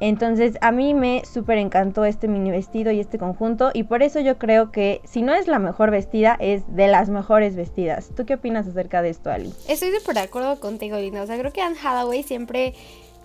Entonces 0.00 0.56
a 0.62 0.72
mí 0.72 0.94
me 0.94 1.22
súper 1.30 1.58
encantó 1.58 2.06
este 2.06 2.26
mini 2.26 2.50
vestido 2.50 2.90
y 2.90 3.00
este 3.00 3.18
conjunto 3.18 3.70
y 3.74 3.82
por 3.82 4.02
eso 4.02 4.18
yo 4.20 4.38
creo 4.38 4.72
que 4.72 5.02
si 5.04 5.20
no 5.20 5.34
es 5.34 5.46
la 5.46 5.58
mejor 5.58 5.90
vestida, 5.90 6.38
es 6.40 6.62
de 6.74 6.88
las 6.88 7.10
mejores 7.10 7.54
vestidas. 7.54 8.10
¿Tú 8.16 8.24
qué 8.24 8.34
opinas 8.34 8.66
acerca 8.66 9.02
de 9.02 9.10
esto, 9.10 9.30
Ali? 9.30 9.52
Estoy 9.68 9.92
súper 9.92 10.14
de 10.14 10.22
acuerdo 10.22 10.58
contigo, 10.58 10.96
Lina. 10.96 11.22
O 11.22 11.26
sea, 11.26 11.38
creo 11.38 11.52
que 11.52 11.60
Anne 11.60 11.76
Hathaway 11.84 12.22
siempre 12.22 12.72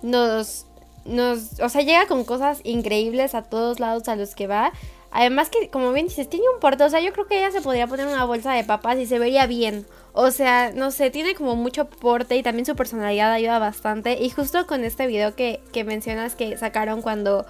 nos, 0.01 0.67
nos, 1.05 1.61
o 1.61 1.69
sea, 1.69 1.81
llega 1.81 2.07
con 2.07 2.25
cosas 2.25 2.59
increíbles 2.65 3.35
a 3.35 3.43
todos 3.43 3.79
lados 3.79 4.09
a 4.09 4.17
los 4.17 4.35
que 4.35 4.47
va. 4.47 4.73
Además 5.17 5.50
que, 5.50 5.69
como 5.69 5.93
bien 5.93 6.07
dices, 6.07 6.29
tiene 6.29 6.45
un 6.53 6.60
porte, 6.60 6.84
o 6.84 6.89
sea, 6.89 7.00
yo 7.00 7.13
creo 7.13 7.25
que 7.25 7.38
ella 7.38 7.50
se 7.50 7.62
podría 7.62 7.88
poner 7.88 8.05
una 8.05 8.25
bolsa 8.25 8.51
de 8.51 8.65
papas 8.65 8.98
y 8.98 9.05
se 9.05 9.17
vería 9.17 9.48
bien. 9.48 9.86
O 10.12 10.29
sea, 10.29 10.74
no 10.75 10.91
sé, 10.91 11.10
tiene 11.10 11.36
como 11.36 11.55
mucho 11.55 11.86
porte 11.89 12.36
y 12.36 12.43
también 12.43 12.65
su 12.65 12.75
personalidad 12.75 13.31
ayuda 13.31 13.57
bastante. 13.57 14.22
Y 14.22 14.29
justo 14.29 14.67
con 14.67 14.84
este 14.84 15.07
video 15.07 15.34
que, 15.34 15.62
mencionas 15.86 16.36
que 16.36 16.57
sacaron 16.57 17.01
cuando 17.01 17.45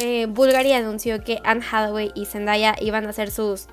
eh, 0.00 0.26
Bulgari 0.26 0.74
anunció 0.74 1.24
que 1.24 1.40
Anne 1.44 1.64
Hathaway 1.64 2.12
y 2.14 2.26
Zendaya 2.26 2.74
iban 2.78 3.06
a 3.06 3.08
hacer 3.08 3.30
sus 3.30 3.68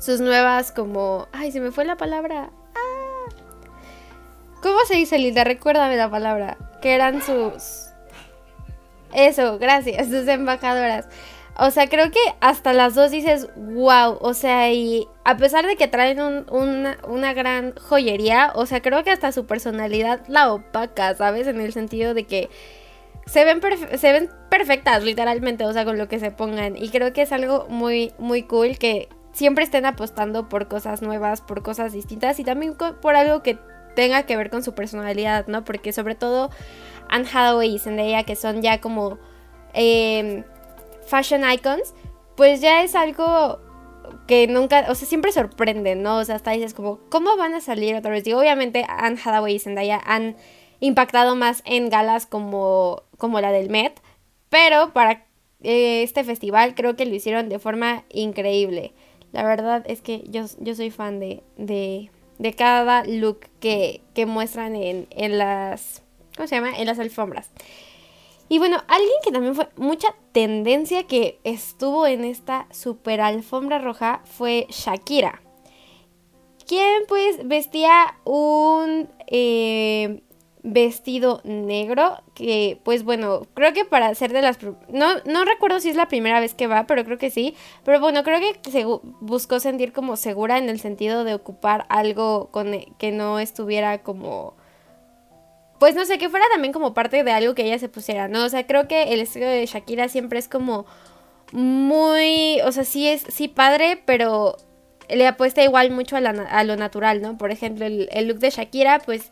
sus 0.00 0.20
nuevas 0.20 0.72
como... 0.72 1.28
Ay, 1.30 1.52
se 1.52 1.60
me 1.60 1.70
fue 1.70 1.84
la 1.84 1.96
palabra. 1.96 2.50
Ah. 2.74 3.30
¿Cómo 4.60 4.80
se 4.88 4.96
dice, 4.96 5.18
Linda? 5.18 5.44
Recuérdame 5.44 5.96
la 5.96 6.10
palabra. 6.10 6.58
Que 6.82 6.96
eran 6.96 7.22
sus... 7.22 7.90
Eso, 9.12 9.60
gracias, 9.60 10.08
sus 10.08 10.26
embajadoras. 10.26 11.06
O 11.56 11.70
sea, 11.70 11.88
creo 11.88 12.10
que 12.10 12.18
hasta 12.40 12.72
las 12.72 12.94
dos 12.94 13.12
dices, 13.12 13.48
wow, 13.56 14.18
o 14.20 14.34
sea, 14.34 14.72
y 14.72 15.06
a 15.24 15.36
pesar 15.36 15.66
de 15.66 15.76
que 15.76 15.86
traen 15.86 16.18
una, 16.50 17.32
gran 17.32 17.74
joyería, 17.76 18.52
o 18.56 18.66
sea, 18.66 18.82
creo 18.82 19.04
que 19.04 19.10
hasta 19.10 19.30
su 19.30 19.46
personalidad 19.46 20.22
la 20.26 20.52
opaca, 20.52 21.14
¿sabes? 21.14 21.46
En 21.46 21.60
el 21.60 21.72
sentido 21.72 22.12
de 22.12 22.24
que 22.24 22.50
se 23.26 23.44
ven, 23.44 23.60
se 23.96 24.12
ven 24.12 24.30
perfectas, 24.50 25.04
literalmente, 25.04 25.64
o 25.64 25.72
sea, 25.72 25.84
con 25.84 25.96
lo 25.96 26.08
que 26.08 26.18
se 26.18 26.32
pongan. 26.32 26.76
Y 26.76 26.88
creo 26.88 27.12
que 27.12 27.22
es 27.22 27.30
algo 27.30 27.66
muy, 27.68 28.12
muy 28.18 28.42
cool 28.42 28.76
que 28.76 29.08
siempre 29.32 29.62
estén 29.64 29.86
apostando 29.86 30.48
por 30.48 30.66
cosas 30.66 31.02
nuevas, 31.02 31.40
por 31.40 31.62
cosas 31.62 31.92
distintas 31.92 32.38
y 32.40 32.44
también 32.44 32.74
por 32.74 33.14
algo 33.14 33.42
que 33.42 33.58
tenga 33.94 34.24
que 34.24 34.36
ver 34.36 34.50
con 34.50 34.64
su 34.64 34.74
personalidad, 34.74 35.46
¿no? 35.46 35.64
Porque 35.64 35.92
sobre 35.92 36.16
todo 36.16 36.50
Anne 37.08 37.26
Hathaway 37.32 37.74
y 37.74 37.78
Zendaya, 37.78 38.24
que 38.24 38.36
son 38.36 38.60
ya 38.62 38.80
como 38.80 39.18
em, 39.72 40.44
fashion 41.06 41.42
icons, 41.50 41.94
pues 42.36 42.60
ya 42.60 42.82
es 42.82 42.94
algo 42.94 43.60
que 44.26 44.46
nunca, 44.46 44.86
o 44.88 44.94
sea, 44.94 45.06
siempre 45.08 45.32
sorprenden, 45.32 46.02
¿no? 46.02 46.18
O 46.18 46.24
sea, 46.24 46.36
hasta 46.36 46.52
dices 46.52 46.74
como, 46.74 46.98
¿cómo 47.08 47.36
van 47.36 47.54
a 47.54 47.60
salir 47.60 47.94
otra 47.94 48.10
vez? 48.10 48.24
Digo, 48.24 48.38
obviamente 48.40 48.84
Anne 48.88 49.18
Hathaway 49.22 49.56
y 49.56 49.58
Zendaya 49.58 50.00
han 50.04 50.36
impactado 50.80 51.36
más 51.36 51.62
en 51.64 51.88
galas 51.88 52.26
como, 52.26 53.02
como 53.18 53.40
la 53.40 53.52
del 53.52 53.70
Met, 53.70 54.00
pero 54.48 54.92
para 54.92 55.26
eh, 55.62 56.02
este 56.02 56.24
festival 56.24 56.74
creo 56.74 56.96
que 56.96 57.06
lo 57.06 57.14
hicieron 57.14 57.48
de 57.48 57.58
forma 57.58 58.04
increíble. 58.10 58.92
La 59.32 59.42
verdad 59.42 59.82
es 59.86 60.00
que 60.00 60.22
yo, 60.28 60.44
yo 60.60 60.74
soy 60.74 60.90
fan 60.90 61.18
de, 61.18 61.42
de, 61.56 62.10
de 62.38 62.52
cada 62.52 63.04
look 63.04 63.40
que, 63.60 64.00
que 64.14 64.26
muestran 64.26 64.76
en, 64.76 65.08
en, 65.10 65.38
las. 65.38 66.02
¿Cómo 66.36 66.46
se 66.46 66.54
llama? 66.56 66.76
En 66.76 66.86
las 66.86 66.98
alfombras. 66.98 67.50
Y 68.48 68.58
bueno, 68.58 68.82
alguien 68.88 69.16
que 69.24 69.32
también 69.32 69.54
fue 69.54 69.68
mucha 69.76 70.14
tendencia 70.32 71.04
que 71.04 71.40
estuvo 71.44 72.06
en 72.06 72.24
esta 72.24 72.66
super 72.70 73.20
alfombra 73.20 73.78
roja 73.78 74.22
fue 74.24 74.66
Shakira. 74.70 75.40
Quien 76.66 77.04
pues 77.08 77.46
vestía 77.46 78.18
un 78.24 79.08
eh, 79.26 80.22
vestido 80.64 81.42
negro 81.44 82.16
que 82.34 82.80
pues 82.84 83.04
bueno 83.04 83.42
creo 83.52 83.74
que 83.74 83.84
para 83.84 84.14
ser 84.14 84.32
de 84.32 84.40
las 84.40 84.58
no 84.88 85.06
no 85.26 85.44
recuerdo 85.44 85.78
si 85.78 85.90
es 85.90 85.96
la 85.96 86.08
primera 86.08 86.40
vez 86.40 86.54
que 86.54 86.66
va 86.66 86.86
pero 86.86 87.04
creo 87.04 87.18
que 87.18 87.30
sí 87.30 87.54
pero 87.84 88.00
bueno 88.00 88.24
creo 88.24 88.40
que 88.40 88.70
se 88.70 88.86
buscó 89.20 89.60
sentir 89.60 89.92
como 89.92 90.16
segura 90.16 90.56
en 90.56 90.70
el 90.70 90.80
sentido 90.80 91.24
de 91.24 91.34
ocupar 91.34 91.84
algo 91.90 92.48
con 92.50 92.72
e, 92.72 92.88
que 92.96 93.12
no 93.12 93.40
estuviera 93.40 94.02
como 94.02 94.56
pues 95.84 95.94
no 95.94 96.06
sé 96.06 96.16
que 96.16 96.30
fuera 96.30 96.46
también 96.50 96.72
como 96.72 96.94
parte 96.94 97.22
de 97.22 97.30
algo 97.30 97.54
que 97.54 97.62
ella 97.62 97.78
se 97.78 97.90
pusiera 97.90 98.26
no 98.26 98.42
o 98.42 98.48
sea 98.48 98.66
creo 98.66 98.88
que 98.88 99.12
el 99.12 99.20
estilo 99.20 99.44
de 99.44 99.66
Shakira 99.66 100.08
siempre 100.08 100.38
es 100.38 100.48
como 100.48 100.86
muy 101.52 102.58
o 102.64 102.72
sea 102.72 102.84
sí 102.84 103.06
es 103.06 103.20
sí 103.28 103.48
padre 103.48 104.00
pero 104.06 104.56
le 105.10 105.26
apuesta 105.26 105.62
igual 105.62 105.90
mucho 105.90 106.16
a, 106.16 106.64
lo 106.64 106.76
natural 106.76 107.20
no 107.20 107.36
por 107.36 107.50
ejemplo 107.50 107.84
el, 107.84 108.08
el 108.12 108.28
look 108.28 108.38
de 108.38 108.48
Shakira 108.48 108.98
pues 109.00 109.30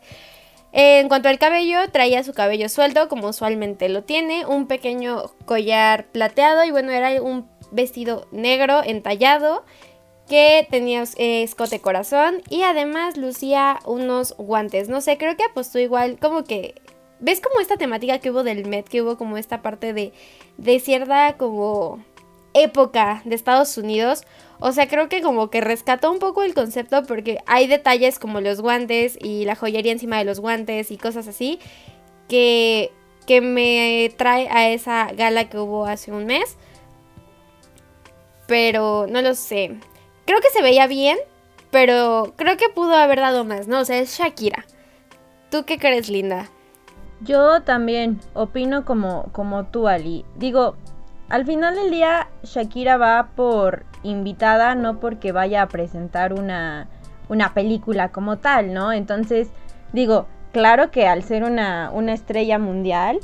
en 0.73 1.07
cuanto 1.07 1.27
al 1.27 1.39
cabello, 1.39 1.89
traía 1.91 2.23
su 2.23 2.33
cabello 2.33 2.69
suelto, 2.69 3.07
como 3.07 3.29
usualmente 3.29 3.89
lo 3.89 4.03
tiene, 4.03 4.45
un 4.45 4.67
pequeño 4.67 5.31
collar 5.45 6.05
plateado 6.11 6.63
y 6.65 6.71
bueno, 6.71 6.91
era 6.91 7.19
un 7.19 7.47
vestido 7.71 8.27
negro 8.31 8.83
entallado 8.83 9.65
que 10.27 10.67
tenía 10.69 11.03
eh, 11.17 11.43
escote 11.43 11.79
corazón 11.79 12.41
y 12.49 12.63
además 12.63 13.17
lucía 13.17 13.79
unos 13.85 14.35
guantes. 14.37 14.89
No 14.89 15.01
sé, 15.01 15.17
creo 15.17 15.35
que 15.35 15.43
apostó 15.43 15.79
igual 15.79 16.17
como 16.19 16.43
que... 16.43 16.75
¿Ves 17.19 17.39
como 17.39 17.61
esta 17.61 17.77
temática 17.77 18.19
que 18.19 18.31
hubo 18.31 18.43
del 18.43 18.65
Met? 18.67 18.87
Que 18.87 19.01
hubo 19.01 19.17
como 19.17 19.37
esta 19.37 19.61
parte 19.61 19.93
de, 19.93 20.11
de 20.57 20.79
cierta 20.79 21.37
como 21.37 22.03
época 22.53 23.21
de 23.25 23.35
Estados 23.35 23.77
Unidos. 23.77 24.23
O 24.59 24.71
sea, 24.71 24.87
creo 24.87 25.09
que 25.09 25.21
como 25.21 25.49
que 25.49 25.61
rescató 25.61 26.11
un 26.11 26.19
poco 26.19 26.43
el 26.43 26.53
concepto 26.53 27.03
porque 27.03 27.39
hay 27.45 27.67
detalles 27.67 28.19
como 28.19 28.41
los 28.41 28.61
guantes 28.61 29.17
y 29.21 29.45
la 29.45 29.55
joyería 29.55 29.91
encima 29.91 30.17
de 30.17 30.25
los 30.25 30.39
guantes 30.39 30.91
y 30.91 30.97
cosas 30.97 31.27
así 31.27 31.59
que, 32.27 32.91
que 33.25 33.41
me 33.41 34.13
trae 34.17 34.47
a 34.49 34.69
esa 34.69 35.11
gala 35.13 35.49
que 35.49 35.57
hubo 35.57 35.85
hace 35.85 36.11
un 36.11 36.25
mes. 36.25 36.57
Pero 38.47 39.05
no 39.09 39.21
lo 39.21 39.35
sé. 39.35 39.77
Creo 40.25 40.39
que 40.41 40.49
se 40.49 40.61
veía 40.61 40.87
bien, 40.87 41.17
pero 41.71 42.33
creo 42.35 42.57
que 42.57 42.69
pudo 42.69 42.95
haber 42.95 43.19
dado 43.19 43.43
más, 43.43 43.67
¿no? 43.67 43.79
O 43.79 43.85
sea, 43.85 43.99
es 43.99 44.17
Shakira. 44.17 44.65
¿Tú 45.49 45.65
qué 45.65 45.77
crees, 45.77 46.09
Linda? 46.09 46.49
Yo 47.21 47.61
también 47.61 48.19
opino 48.33 48.85
como, 48.85 49.29
como 49.31 49.65
tú, 49.65 49.87
Ali. 49.87 50.25
Digo, 50.35 50.75
al 51.29 51.45
final 51.45 51.75
del 51.75 51.91
día, 51.91 52.29
Shakira 52.43 52.97
va 52.97 53.29
por 53.35 53.85
invitada, 54.03 54.75
no 54.75 54.99
porque 54.99 55.31
vaya 55.31 55.61
a 55.61 55.67
presentar 55.67 56.33
una, 56.33 56.87
una 57.29 57.53
película 57.53 58.09
como 58.09 58.37
tal, 58.37 58.73
¿no? 58.73 58.91
Entonces, 58.91 59.49
digo, 59.93 60.27
claro 60.51 60.91
que 60.91 61.07
al 61.07 61.23
ser 61.23 61.43
una, 61.43 61.91
una 61.91 62.13
estrella 62.13 62.59
mundial, 62.59 63.19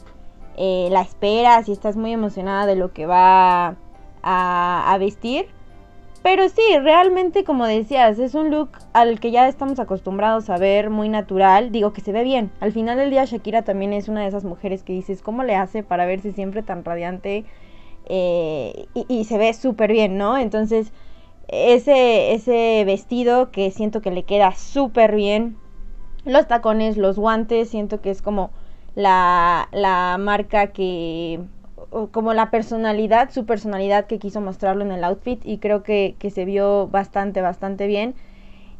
eh, 0.57 0.89
la 0.91 1.01
esperas 1.01 1.69
y 1.69 1.71
estás 1.71 1.95
muy 1.95 2.11
emocionada 2.11 2.65
de 2.65 2.75
lo 2.75 2.91
que 2.93 3.05
va 3.05 3.75
a, 4.23 4.93
a, 4.93 4.97
vestir. 4.97 5.47
Pero 6.21 6.49
sí, 6.49 6.61
realmente 6.81 7.45
como 7.45 7.65
decías, 7.65 8.19
es 8.19 8.35
un 8.35 8.51
look 8.51 8.71
al 8.91 9.19
que 9.19 9.31
ya 9.31 9.47
estamos 9.47 9.79
acostumbrados 9.79 10.49
a 10.49 10.57
ver 10.57 10.89
muy 10.89 11.07
natural. 11.07 11.71
Digo 11.71 11.93
que 11.93 12.01
se 12.01 12.11
ve 12.11 12.23
bien. 12.23 12.51
Al 12.59 12.73
final 12.73 12.97
del 12.97 13.09
día 13.09 13.25
Shakira 13.25 13.61
también 13.63 13.93
es 13.93 14.09
una 14.09 14.21
de 14.21 14.27
esas 14.27 14.43
mujeres 14.43 14.83
que 14.83 14.93
dices, 14.93 15.21
¿cómo 15.21 15.43
le 15.43 15.55
hace 15.55 15.81
para 15.81 16.05
verse 16.05 16.33
siempre 16.33 16.61
tan 16.61 16.83
radiante? 16.83 17.45
Eh, 18.05 18.87
y, 19.07 19.23
se 19.25 19.37
ve 19.37 19.53
súper 19.53 19.91
bien, 19.91 20.17
¿no? 20.17 20.37
Entonces, 20.37 20.91
ese, 21.47 22.33
ese 22.33 22.83
vestido 22.85 23.51
que 23.51 23.71
siento 23.71 24.01
que 24.01 24.11
le 24.11 24.23
queda 24.23 24.53
súper 24.55 25.15
bien, 25.15 25.57
los 26.25 26.47
tacones, 26.47 26.97
los 26.97 27.17
guantes, 27.17 27.69
siento 27.69 28.01
que 28.01 28.09
es 28.09 28.21
como 28.21 28.51
la, 28.95 29.69
la 29.71 30.17
marca 30.19 30.67
que 30.67 31.39
como 32.11 32.33
la 32.33 32.51
personalidad, 32.51 33.31
su 33.31 33.45
personalidad 33.45 34.05
que 34.05 34.19
quiso 34.19 34.41
mostrarlo 34.41 34.83
en 34.83 34.91
el 34.91 35.03
outfit 35.03 35.41
y 35.45 35.57
creo 35.57 35.83
que, 35.83 36.15
que 36.19 36.29
se 36.29 36.45
vio 36.45 36.87
bastante, 36.87 37.41
bastante 37.41 37.87
bien. 37.87 38.15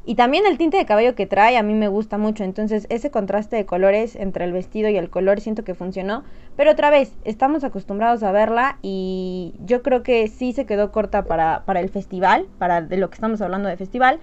Y 0.06 0.16
también 0.16 0.46
el 0.48 0.58
tinte 0.58 0.78
de 0.78 0.86
cabello 0.86 1.14
que 1.14 1.28
trae 1.28 1.58
a 1.58 1.64
mí 1.64 1.76
me 1.76 1.88
gusta 1.88 2.18
mucho. 2.18 2.44
Entonces 2.44 2.88
ese 2.90 3.12
contraste 3.12 3.56
de 3.58 3.66
colores 3.66 4.16
entre 4.16 4.46
el 4.46 4.54
vestido 4.54 4.90
y 4.90 4.98
el 4.98 5.10
color 5.10 5.40
siento 5.40 5.64
que 5.64 5.76
funcionó. 5.76 6.24
Pero 6.56 6.72
otra 6.72 6.90
vez, 6.90 7.14
estamos 7.26 7.64
acostumbrados 7.64 8.24
a 8.24 8.32
verla 8.32 8.80
y 8.82 9.54
yo 9.66 9.84
creo 9.84 10.02
que 10.02 10.28
sí 10.28 10.52
se 10.54 10.66
quedó 10.66 10.92
corta 10.92 11.26
para, 11.26 11.64
para 11.66 11.80
el 11.80 11.90
festival, 11.90 12.48
para 12.58 12.82
de 12.82 12.98
lo 12.98 13.10
que 13.10 13.16
estamos 13.16 13.42
hablando 13.42 13.70
de 13.70 13.78
festival. 13.78 14.20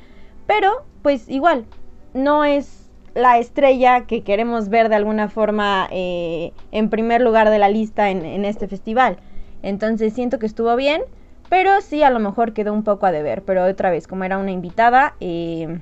Pero 0.46 0.84
pues 1.02 1.28
igual, 1.28 1.66
no 2.14 2.44
es 2.44 2.85
la 3.16 3.38
estrella 3.38 4.02
que 4.06 4.22
queremos 4.22 4.68
ver 4.68 4.90
de 4.90 4.94
alguna 4.94 5.28
forma 5.28 5.88
eh, 5.90 6.52
en 6.70 6.90
primer 6.90 7.22
lugar 7.22 7.48
de 7.48 7.58
la 7.58 7.70
lista 7.70 8.10
en, 8.10 8.44
este 8.44 8.68
festival. 8.68 9.16
Entonces 9.62 10.12
siento 10.12 10.38
que 10.38 10.46
estuvo 10.46 10.76
bien. 10.76 11.02
Pero 11.48 11.80
sí, 11.80 12.02
a 12.02 12.10
lo 12.10 12.18
mejor 12.18 12.52
quedó 12.52 12.72
un 12.72 12.82
poco 12.82 13.06
a 13.06 13.12
deber. 13.12 13.42
Pero 13.42 13.64
otra 13.64 13.90
vez, 13.90 14.06
como 14.06 14.24
era 14.24 14.36
una 14.36 14.50
invitada, 14.50 15.14
eh, 15.20 15.80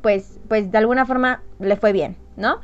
pues, 0.00 0.40
pues 0.48 0.70
de 0.72 0.78
alguna 0.78 1.04
forma 1.04 1.42
le 1.58 1.76
fue 1.76 1.92
bien, 1.92 2.16
¿no? 2.36 2.60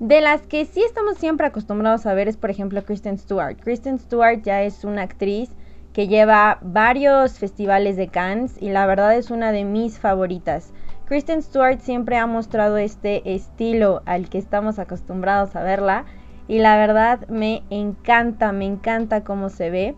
De 0.00 0.20
las 0.20 0.42
que 0.42 0.64
sí 0.64 0.82
estamos 0.82 1.16
siempre 1.18 1.46
acostumbrados 1.46 2.06
a 2.06 2.14
ver 2.14 2.26
es, 2.26 2.36
por 2.36 2.50
ejemplo, 2.50 2.82
Kristen 2.82 3.18
Stewart. 3.18 3.60
Kristen 3.60 4.00
Stewart 4.00 4.42
ya 4.42 4.62
es 4.62 4.84
una 4.84 5.02
actriz 5.02 5.50
que 5.92 6.08
lleva 6.08 6.58
varios 6.62 7.38
festivales 7.38 7.96
de 7.96 8.08
Cannes 8.08 8.56
y 8.60 8.70
la 8.70 8.86
verdad 8.86 9.16
es 9.16 9.30
una 9.30 9.52
de 9.52 9.64
mis 9.64 10.00
favoritas. 10.00 10.72
Kristen 11.14 11.42
Stewart 11.42 11.78
siempre 11.78 12.16
ha 12.16 12.26
mostrado 12.26 12.76
este 12.76 13.36
estilo 13.36 14.02
al 14.04 14.28
que 14.28 14.36
estamos 14.36 14.80
acostumbrados 14.80 15.54
a 15.54 15.62
verla 15.62 16.06
y 16.48 16.58
la 16.58 16.76
verdad 16.76 17.28
me 17.28 17.62
encanta, 17.70 18.50
me 18.50 18.64
encanta 18.64 19.22
cómo 19.22 19.48
se 19.48 19.70
ve. 19.70 19.94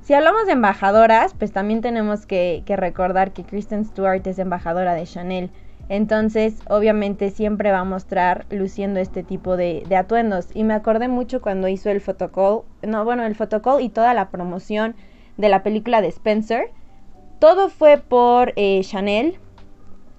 Si 0.00 0.14
hablamos 0.14 0.46
de 0.46 0.52
embajadoras, 0.52 1.34
pues 1.34 1.52
también 1.52 1.82
tenemos 1.82 2.24
que, 2.24 2.62
recordar 2.66 3.34
que 3.34 3.44
Kristen 3.44 3.84
Stewart 3.84 4.26
es 4.26 4.38
embajadora 4.38 4.94
de 4.94 5.04
Chanel. 5.04 5.50
Entonces, 5.90 6.62
obviamente 6.70 7.28
siempre 7.28 7.70
va 7.70 7.80
a 7.80 7.84
mostrar 7.84 8.46
luciendo 8.48 9.00
este 9.00 9.22
tipo 9.22 9.58
de, 9.58 9.84
atuendos. 9.94 10.48
Y 10.54 10.64
me 10.64 10.72
acordé 10.72 11.08
mucho 11.08 11.42
cuando 11.42 11.68
hizo 11.68 11.90
el 11.90 12.00
fotocall, 12.00 12.62
no, 12.80 13.04
bueno, 13.04 13.26
el 13.26 13.34
fotocall 13.34 13.82
y 13.82 13.90
toda 13.90 14.14
la 14.14 14.30
promoción 14.30 14.94
de 15.36 15.50
la 15.50 15.62
película 15.62 16.00
de 16.00 16.08
Spencer. 16.08 16.70
Todo 17.38 17.68
fue 17.68 17.98
por 17.98 18.54
eh, 18.56 18.80
Chanel. 18.82 19.38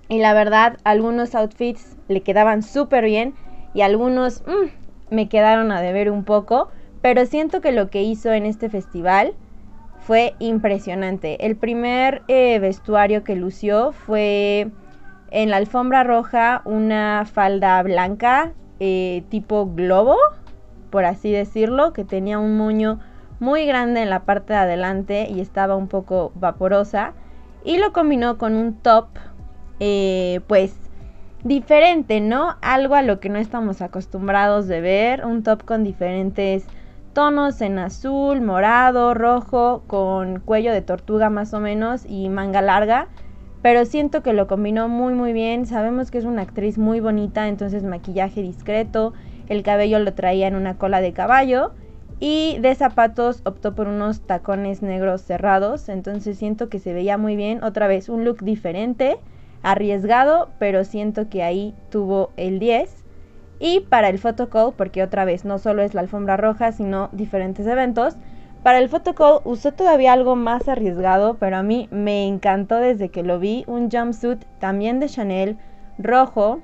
Y 0.07 0.19
la 0.19 0.33
verdad, 0.33 0.77
algunos 0.83 1.35
outfits 1.35 1.97
le 2.07 2.21
quedaban 2.21 2.61
súper 2.63 3.05
bien 3.05 3.33
y 3.73 3.81
algunos 3.81 4.43
mm, 4.45 5.13
me 5.15 5.29
quedaron 5.29 5.71
a 5.71 5.81
deber 5.81 6.11
un 6.11 6.23
poco. 6.23 6.69
Pero 7.01 7.25
siento 7.25 7.61
que 7.61 7.71
lo 7.71 7.89
que 7.89 8.03
hizo 8.03 8.31
en 8.31 8.45
este 8.45 8.69
festival 8.69 9.33
fue 9.99 10.35
impresionante. 10.39 11.45
El 11.45 11.55
primer 11.55 12.23
eh, 12.27 12.59
vestuario 12.59 13.23
que 13.23 13.35
lució 13.35 13.91
fue 13.91 14.71
en 15.31 15.49
la 15.49 15.57
alfombra 15.57 16.03
roja 16.03 16.61
una 16.65 17.25
falda 17.25 17.81
blanca 17.83 18.53
eh, 18.79 19.23
tipo 19.29 19.71
globo, 19.73 20.17
por 20.89 21.05
así 21.05 21.31
decirlo, 21.31 21.93
que 21.93 22.05
tenía 22.05 22.39
un 22.39 22.57
moño 22.57 22.99
muy 23.39 23.65
grande 23.65 24.01
en 24.01 24.09
la 24.09 24.25
parte 24.25 24.53
de 24.53 24.59
adelante 24.59 25.27
y 25.29 25.41
estaba 25.41 25.75
un 25.75 25.87
poco 25.87 26.31
vaporosa. 26.35 27.13
Y 27.63 27.77
lo 27.77 27.93
combinó 27.93 28.37
con 28.37 28.55
un 28.55 28.75
top, 28.75 29.07
eh, 29.79 30.41
pues 30.47 30.75
diferente, 31.45 32.21
¿no? 32.21 32.55
Algo 32.61 32.95
a 32.95 33.03
lo 33.03 33.19
que 33.19 33.29
no 33.29 33.37
estamos 33.37 33.81
acostumbrados 33.81 34.67
de 34.67 34.81
ver. 34.81 35.25
Un 35.25 35.43
top 35.43 35.63
con 35.63 35.83
diferentes 35.83 36.65
tonos 37.13 37.61
en 37.61 37.79
azul, 37.79 38.41
morado, 38.41 39.13
rojo, 39.13 39.83
con 39.87 40.39
cuello 40.39 40.73
de 40.73 40.81
tortuga 40.81 41.29
más 41.29 41.53
o 41.53 41.59
menos 41.59 42.05
y 42.07 42.29
manga 42.29 42.61
larga. 42.61 43.07
Pero 43.61 43.85
siento 43.85 44.21
que 44.21 44.33
lo 44.33 44.47
combinó 44.47 44.89
muy 44.89 45.13
muy 45.13 45.33
bien. 45.33 45.65
Sabemos 45.65 46.11
que 46.11 46.17
es 46.17 46.25
una 46.25 46.41
actriz 46.41 46.77
muy 46.77 46.99
bonita, 46.99 47.47
entonces 47.47 47.83
maquillaje 47.83 48.41
discreto. 48.41 49.13
El 49.47 49.61
cabello 49.61 49.99
lo 49.99 50.13
traía 50.13 50.47
en 50.47 50.55
una 50.55 50.77
cola 50.77 50.99
de 50.99 51.13
caballo. 51.13 51.71
Y 52.19 52.57
de 52.59 52.73
zapatos 52.75 53.41
optó 53.43 53.75
por 53.75 53.87
unos 53.87 54.21
tacones 54.21 54.81
negros 54.81 55.21
cerrados. 55.21 55.89
Entonces 55.89 56.37
siento 56.37 56.69
que 56.69 56.79
se 56.79 56.93
veía 56.93 57.17
muy 57.17 57.35
bien. 57.35 57.63
Otra 57.63 57.87
vez 57.87 58.09
un 58.09 58.25
look 58.25 58.43
diferente 58.43 59.19
arriesgado, 59.65 60.49
pero 60.59 60.83
siento 60.83 61.27
que 61.27 61.43
ahí 61.43 61.73
tuvo 61.89 62.29
el 62.37 62.59
10. 62.59 63.03
Y 63.59 63.79
para 63.81 64.09
el 64.09 64.19
photocall, 64.19 64.73
porque 64.77 65.01
otra 65.01 65.25
vez 65.25 65.43
no 65.43 65.57
solo 65.57 65.81
es 65.81 65.93
la 65.93 66.01
alfombra 66.01 66.37
roja, 66.37 66.71
sino 66.71 67.09
diferentes 67.13 67.65
eventos, 67.65 68.15
para 68.61 68.77
el 68.79 68.89
photocall 68.89 69.41
usó 69.43 69.73
todavía 69.73 70.13
algo 70.13 70.35
más 70.35 70.67
arriesgado, 70.67 71.37
pero 71.39 71.57
a 71.57 71.63
mí 71.63 71.87
me 71.91 72.27
encantó 72.27 72.77
desde 72.77 73.09
que 73.09 73.23
lo 73.23 73.39
vi, 73.39 73.63
un 73.67 73.89
jumpsuit 73.89 74.43
también 74.59 74.99
de 74.99 75.09
Chanel 75.09 75.57
rojo 75.97 76.61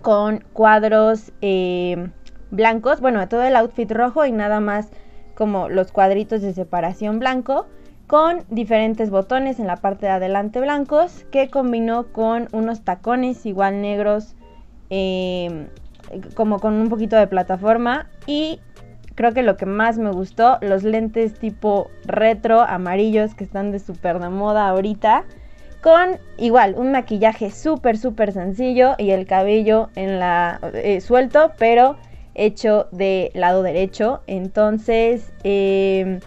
con 0.00 0.44
cuadros 0.52 1.32
eh, 1.40 2.08
blancos, 2.50 3.00
bueno, 3.00 3.28
todo 3.28 3.42
el 3.42 3.56
outfit 3.56 3.90
rojo 3.90 4.26
y 4.26 4.32
nada 4.32 4.60
más 4.60 4.90
como 5.34 5.68
los 5.68 5.90
cuadritos 5.90 6.42
de 6.42 6.52
separación 6.52 7.18
blanco 7.18 7.66
con 8.12 8.44
diferentes 8.50 9.08
botones 9.08 9.58
en 9.58 9.66
la 9.66 9.76
parte 9.76 10.04
de 10.04 10.12
adelante 10.12 10.60
blancos 10.60 11.24
que 11.32 11.48
combinó 11.48 12.12
con 12.12 12.46
unos 12.52 12.84
tacones 12.84 13.46
igual 13.46 13.80
negros 13.80 14.36
em, 14.90 15.68
como 16.34 16.58
con 16.58 16.74
un 16.74 16.90
poquito 16.90 17.16
de 17.16 17.26
plataforma. 17.26 18.10
Y 18.26 18.60
creo 19.14 19.32
que 19.32 19.42
lo 19.42 19.56
que 19.56 19.64
más 19.64 19.96
me 19.96 20.10
gustó 20.10 20.58
los 20.60 20.82
lentes 20.82 21.38
tipo 21.38 21.90
retro 22.04 22.60
amarillos 22.60 23.34
que 23.34 23.44
están 23.44 23.72
de 23.72 23.78
súper 23.78 24.18
de 24.18 24.28
moda 24.28 24.68
ahorita 24.68 25.24
con 25.82 26.18
igual 26.36 26.74
un 26.76 26.92
maquillaje 26.92 27.50
súper 27.50 27.96
súper 27.96 28.32
sencillo 28.32 28.92
y 28.98 29.12
el 29.12 29.26
cabello 29.26 29.88
en 29.94 30.18
la 30.18 30.60
eh, 30.74 31.00
suelto 31.00 31.52
pero 31.58 31.96
hecho 32.34 32.88
de 32.92 33.30
lado 33.32 33.62
derecho. 33.62 34.20
Entonces 34.26 35.32
eh, 35.44 36.20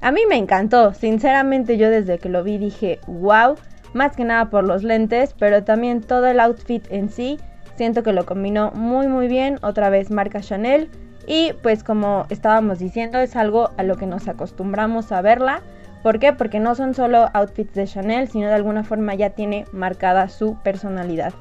a 0.00 0.12
mí 0.12 0.20
me 0.28 0.36
encantó, 0.36 0.94
sinceramente 0.94 1.76
yo 1.76 1.90
desde 1.90 2.18
que 2.18 2.28
lo 2.28 2.44
vi 2.44 2.58
dije, 2.58 3.00
wow, 3.06 3.56
más 3.94 4.16
que 4.16 4.24
nada 4.24 4.50
por 4.50 4.64
los 4.64 4.82
lentes, 4.82 5.34
pero 5.38 5.64
también 5.64 6.00
todo 6.00 6.26
el 6.26 6.40
outfit 6.40 6.86
en 6.90 7.10
sí, 7.10 7.38
siento 7.76 8.02
que 8.02 8.12
lo 8.12 8.26
combinó 8.26 8.70
muy 8.72 9.08
muy 9.08 9.28
bien, 9.28 9.58
otra 9.62 9.90
vez 9.90 10.10
marca 10.10 10.40
Chanel, 10.40 10.90
y 11.26 11.52
pues 11.62 11.84
como 11.84 12.24
estábamos 12.30 12.78
diciendo, 12.78 13.18
es 13.18 13.36
algo 13.36 13.70
a 13.76 13.82
lo 13.82 13.96
que 13.96 14.06
nos 14.06 14.28
acostumbramos 14.28 15.12
a 15.12 15.20
verla. 15.20 15.60
¿Por 16.02 16.20
qué? 16.20 16.32
Porque 16.32 16.58
no 16.58 16.74
son 16.74 16.94
solo 16.94 17.28
outfits 17.34 17.74
de 17.74 17.86
Chanel, 17.86 18.28
sino 18.28 18.48
de 18.48 18.54
alguna 18.54 18.82
forma 18.82 19.14
ya 19.14 19.30
tiene 19.30 19.66
marcada 19.70 20.30
su 20.30 20.56
personalidad. 20.62 21.34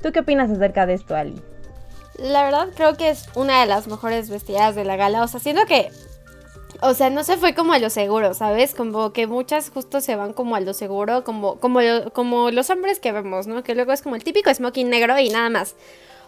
¿Tú 0.00 0.12
qué 0.12 0.20
opinas 0.20 0.50
acerca 0.50 0.86
de 0.86 0.94
esto, 0.94 1.14
Ali? 1.14 1.42
La 2.18 2.44
verdad 2.44 2.68
creo 2.74 2.96
que 2.96 3.10
es 3.10 3.28
una 3.34 3.60
de 3.60 3.66
las 3.66 3.86
mejores 3.86 4.30
vestidas 4.30 4.74
de 4.74 4.84
la 4.84 4.96
gala. 4.96 5.22
O 5.22 5.28
sea, 5.28 5.40
siento 5.40 5.66
que 5.66 5.90
o 6.80 6.94
sea, 6.94 7.10
no 7.10 7.24
se 7.24 7.36
fue 7.36 7.54
como 7.54 7.72
a 7.72 7.78
lo 7.78 7.90
seguro, 7.90 8.34
¿sabes? 8.34 8.74
Como 8.74 9.12
que 9.12 9.26
muchas 9.26 9.70
justo 9.70 10.00
se 10.00 10.16
van 10.16 10.32
como 10.32 10.56
a 10.56 10.60
lo 10.60 10.74
seguro, 10.74 11.24
como, 11.24 11.56
como, 11.60 11.80
como 12.12 12.50
los 12.50 12.70
hombres 12.70 13.00
que 13.00 13.12
vemos, 13.12 13.46
¿no? 13.46 13.62
Que 13.62 13.74
luego 13.74 13.92
es 13.92 14.02
como 14.02 14.16
el 14.16 14.24
típico 14.24 14.52
smoking 14.52 14.90
negro 14.90 15.18
y 15.18 15.28
nada 15.30 15.50
más. 15.50 15.76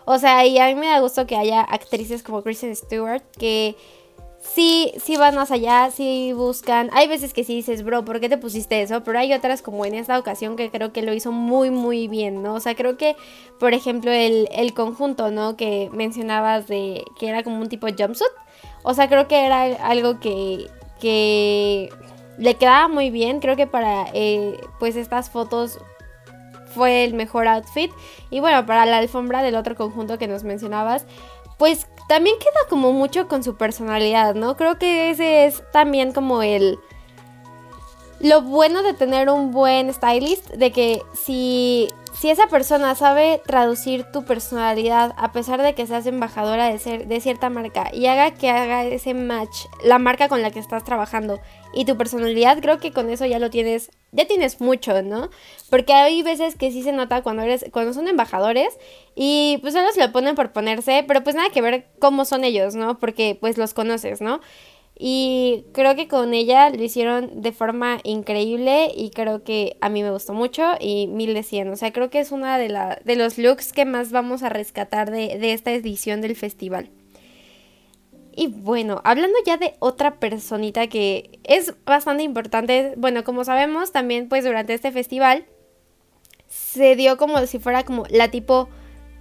O 0.04 0.18
sea, 0.18 0.46
y 0.46 0.58
a 0.58 0.66
mí 0.66 0.74
me 0.76 0.86
da 0.86 1.00
gusto 1.00 1.26
que 1.26 1.36
haya 1.36 1.60
actrices 1.60 2.22
como 2.22 2.42
Kristen 2.42 2.74
Stewart 2.76 3.22
que 3.38 3.76
sí, 4.40 4.92
sí 5.02 5.16
van 5.16 5.34
más 5.34 5.50
allá, 5.50 5.90
sí 5.90 6.32
buscan. 6.32 6.90
Hay 6.92 7.08
veces 7.08 7.32
que 7.32 7.44
sí 7.44 7.56
dices, 7.56 7.82
bro, 7.84 8.04
¿por 8.04 8.20
qué 8.20 8.28
te 8.28 8.38
pusiste 8.38 8.82
eso? 8.82 9.02
Pero 9.04 9.18
hay 9.18 9.32
otras 9.32 9.62
como 9.62 9.84
en 9.84 9.94
esta 9.94 10.18
ocasión 10.18 10.56
que 10.56 10.70
creo 10.70 10.92
que 10.92 11.02
lo 11.02 11.12
hizo 11.12 11.32
muy, 11.32 11.70
muy 11.70 12.08
bien, 12.08 12.42
¿no? 12.42 12.54
O 12.54 12.60
sea, 12.60 12.74
creo 12.74 12.96
que, 12.96 13.16
por 13.58 13.74
ejemplo, 13.74 14.10
el, 14.10 14.48
el 14.52 14.74
conjunto, 14.74 15.30
¿no? 15.30 15.56
Que 15.56 15.90
mencionabas 15.92 16.68
de 16.68 17.04
que 17.18 17.28
era 17.28 17.42
como 17.42 17.60
un 17.60 17.68
tipo 17.68 17.86
jumpsuit. 17.88 18.30
O 18.88 18.94
sea, 18.94 19.08
creo 19.08 19.26
que 19.26 19.44
era 19.44 19.64
algo 19.84 20.20
que, 20.20 20.70
que 21.00 21.88
le 22.38 22.54
quedaba 22.54 22.86
muy 22.86 23.10
bien. 23.10 23.40
Creo 23.40 23.56
que 23.56 23.66
para 23.66 24.06
eh, 24.14 24.60
pues 24.78 24.94
estas 24.94 25.28
fotos 25.28 25.80
fue 26.72 27.02
el 27.02 27.12
mejor 27.14 27.48
outfit. 27.48 27.90
Y 28.30 28.38
bueno, 28.38 28.64
para 28.64 28.86
la 28.86 28.98
alfombra 28.98 29.42
del 29.42 29.56
otro 29.56 29.74
conjunto 29.74 30.18
que 30.18 30.28
nos 30.28 30.44
mencionabas, 30.44 31.04
pues 31.58 31.88
también 32.06 32.38
queda 32.38 32.60
como 32.68 32.92
mucho 32.92 33.26
con 33.26 33.42
su 33.42 33.56
personalidad, 33.56 34.36
¿no? 34.36 34.56
Creo 34.56 34.78
que 34.78 35.10
ese 35.10 35.46
es 35.46 35.64
también 35.72 36.12
como 36.12 36.42
el... 36.42 36.78
Lo 38.20 38.42
bueno 38.42 38.82
de 38.82 38.94
tener 38.94 39.28
un 39.28 39.52
buen 39.52 39.92
stylist, 39.92 40.50
de 40.50 40.72
que 40.72 41.02
si 41.14 41.90
si 42.18 42.30
esa 42.30 42.46
persona 42.46 42.94
sabe 42.94 43.42
traducir 43.44 44.04
tu 44.04 44.24
personalidad 44.24 45.12
a 45.18 45.32
pesar 45.32 45.60
de 45.60 45.74
que 45.74 45.86
seas 45.86 46.06
embajadora 46.06 46.68
de, 46.68 46.78
ser, 46.78 47.06
de 47.06 47.20
cierta 47.20 47.50
marca 47.50 47.90
y 47.92 48.06
haga 48.06 48.30
que 48.30 48.48
haga 48.48 48.84
ese 48.84 49.12
match 49.12 49.66
la 49.84 49.98
marca 49.98 50.28
con 50.28 50.40
la 50.40 50.50
que 50.50 50.58
estás 50.58 50.82
trabajando 50.82 51.40
y 51.74 51.84
tu 51.84 51.98
personalidad, 51.98 52.58
creo 52.62 52.78
que 52.78 52.90
con 52.90 53.10
eso 53.10 53.26
ya 53.26 53.38
lo 53.38 53.50
tienes, 53.50 53.90
ya 54.12 54.26
tienes 54.26 54.62
mucho, 54.62 55.02
¿no? 55.02 55.28
Porque 55.68 55.92
hay 55.92 56.22
veces 56.22 56.56
que 56.56 56.70
sí 56.70 56.82
se 56.82 56.92
nota 56.92 57.22
cuando 57.22 57.42
eres, 57.42 57.66
cuando 57.70 57.92
son 57.92 58.08
embajadores 58.08 58.78
y 59.14 59.58
pues 59.60 59.74
solo 59.74 59.92
se 59.92 60.00
lo 60.00 60.10
ponen 60.10 60.34
por 60.36 60.52
ponerse, 60.52 61.04
pero 61.06 61.22
pues 61.22 61.36
nada 61.36 61.50
que 61.50 61.60
ver 61.60 61.86
cómo 61.98 62.24
son 62.24 62.44
ellos, 62.44 62.74
¿no? 62.74 62.98
Porque 62.98 63.36
pues 63.38 63.58
los 63.58 63.74
conoces, 63.74 64.22
¿no? 64.22 64.40
Y 64.98 65.66
creo 65.72 65.94
que 65.94 66.08
con 66.08 66.32
ella 66.32 66.70
lo 66.70 66.82
hicieron 66.82 67.42
de 67.42 67.52
forma 67.52 67.98
increíble 68.02 68.90
y 68.94 69.10
creo 69.10 69.44
que 69.44 69.76
a 69.82 69.90
mí 69.90 70.02
me 70.02 70.10
gustó 70.10 70.32
mucho 70.32 70.62
y 70.80 71.06
mil 71.06 71.34
de 71.34 71.42
cien. 71.42 71.68
O 71.68 71.76
sea, 71.76 71.92
creo 71.92 72.08
que 72.08 72.18
es 72.18 72.32
una 72.32 72.56
de, 72.56 72.96
de 73.04 73.16
los 73.16 73.36
looks 73.36 73.74
que 73.74 73.84
más 73.84 74.10
vamos 74.10 74.42
a 74.42 74.48
rescatar 74.48 75.10
de, 75.10 75.38
de 75.38 75.52
esta 75.52 75.72
edición 75.72 76.22
del 76.22 76.34
festival. 76.34 76.90
Y 78.34 78.48
bueno, 78.48 79.00
hablando 79.04 79.36
ya 79.44 79.58
de 79.58 79.74
otra 79.80 80.18
personita 80.18 80.86
que 80.88 81.40
es 81.44 81.74
bastante 81.84 82.22
importante, 82.22 82.94
bueno, 82.96 83.22
como 83.24 83.44
sabemos 83.44 83.92
también 83.92 84.28
pues 84.28 84.44
durante 84.44 84.74
este 84.74 84.92
festival 84.92 85.46
se 86.48 86.96
dio 86.96 87.16
como 87.16 87.44
si 87.46 87.58
fuera 87.58 87.84
como 87.84 88.04
la 88.08 88.30
tipo 88.30 88.68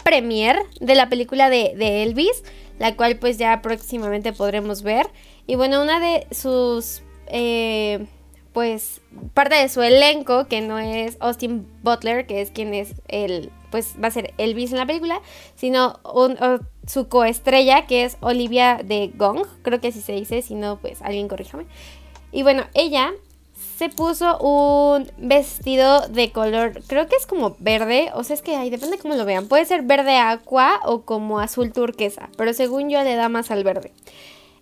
premier 0.03 0.57
de 0.79 0.95
la 0.95 1.09
película 1.09 1.49
de, 1.49 1.73
de 1.75 2.03
Elvis, 2.03 2.43
la 2.77 2.95
cual 2.95 3.17
pues 3.17 3.37
ya 3.37 3.61
próximamente 3.61 4.33
podremos 4.33 4.83
ver. 4.83 5.07
Y 5.47 5.55
bueno, 5.55 5.81
una 5.81 5.99
de 5.99 6.27
sus, 6.31 7.03
eh, 7.27 8.05
pues, 8.53 9.01
parte 9.33 9.55
de 9.55 9.69
su 9.69 9.81
elenco, 9.81 10.47
que 10.47 10.61
no 10.61 10.79
es 10.79 11.17
Austin 11.19 11.67
Butler, 11.83 12.25
que 12.25 12.41
es 12.41 12.51
quien 12.51 12.73
es 12.73 12.95
el, 13.07 13.51
pues, 13.69 13.95
va 14.01 14.07
a 14.07 14.11
ser 14.11 14.33
Elvis 14.37 14.71
en 14.71 14.77
la 14.77 14.85
película, 14.85 15.21
sino 15.55 15.99
su 16.87 17.07
coestrella, 17.09 17.85
que 17.85 18.05
es 18.05 18.17
Olivia 18.21 18.79
de 18.83 19.11
Gong, 19.15 19.45
creo 19.61 19.81
que 19.81 19.89
así 19.89 20.01
se 20.01 20.13
dice, 20.13 20.41
si 20.41 20.55
no, 20.55 20.77
pues, 20.77 21.01
alguien 21.01 21.27
corríjame. 21.27 21.65
Y 22.31 22.43
bueno, 22.43 22.63
ella 22.73 23.13
se 23.77 23.89
puso 23.89 24.37
un 24.39 25.11
vestido 25.17 26.07
de 26.07 26.31
color, 26.31 26.81
creo 26.87 27.07
que 27.07 27.15
es 27.15 27.25
como 27.25 27.55
verde, 27.59 28.09
o 28.13 28.23
sea, 28.23 28.33
es 28.33 28.41
que 28.41 28.55
ahí 28.55 28.69
depende 28.69 28.97
cómo 28.97 29.15
lo 29.15 29.25
vean. 29.25 29.47
Puede 29.47 29.65
ser 29.65 29.83
verde 29.83 30.17
aqua 30.17 30.79
o 30.85 31.01
como 31.01 31.39
azul 31.39 31.71
turquesa, 31.71 32.29
pero 32.37 32.53
según 32.53 32.89
yo 32.89 33.03
le 33.03 33.15
da 33.15 33.29
más 33.29 33.51
al 33.51 33.63
verde. 33.63 33.91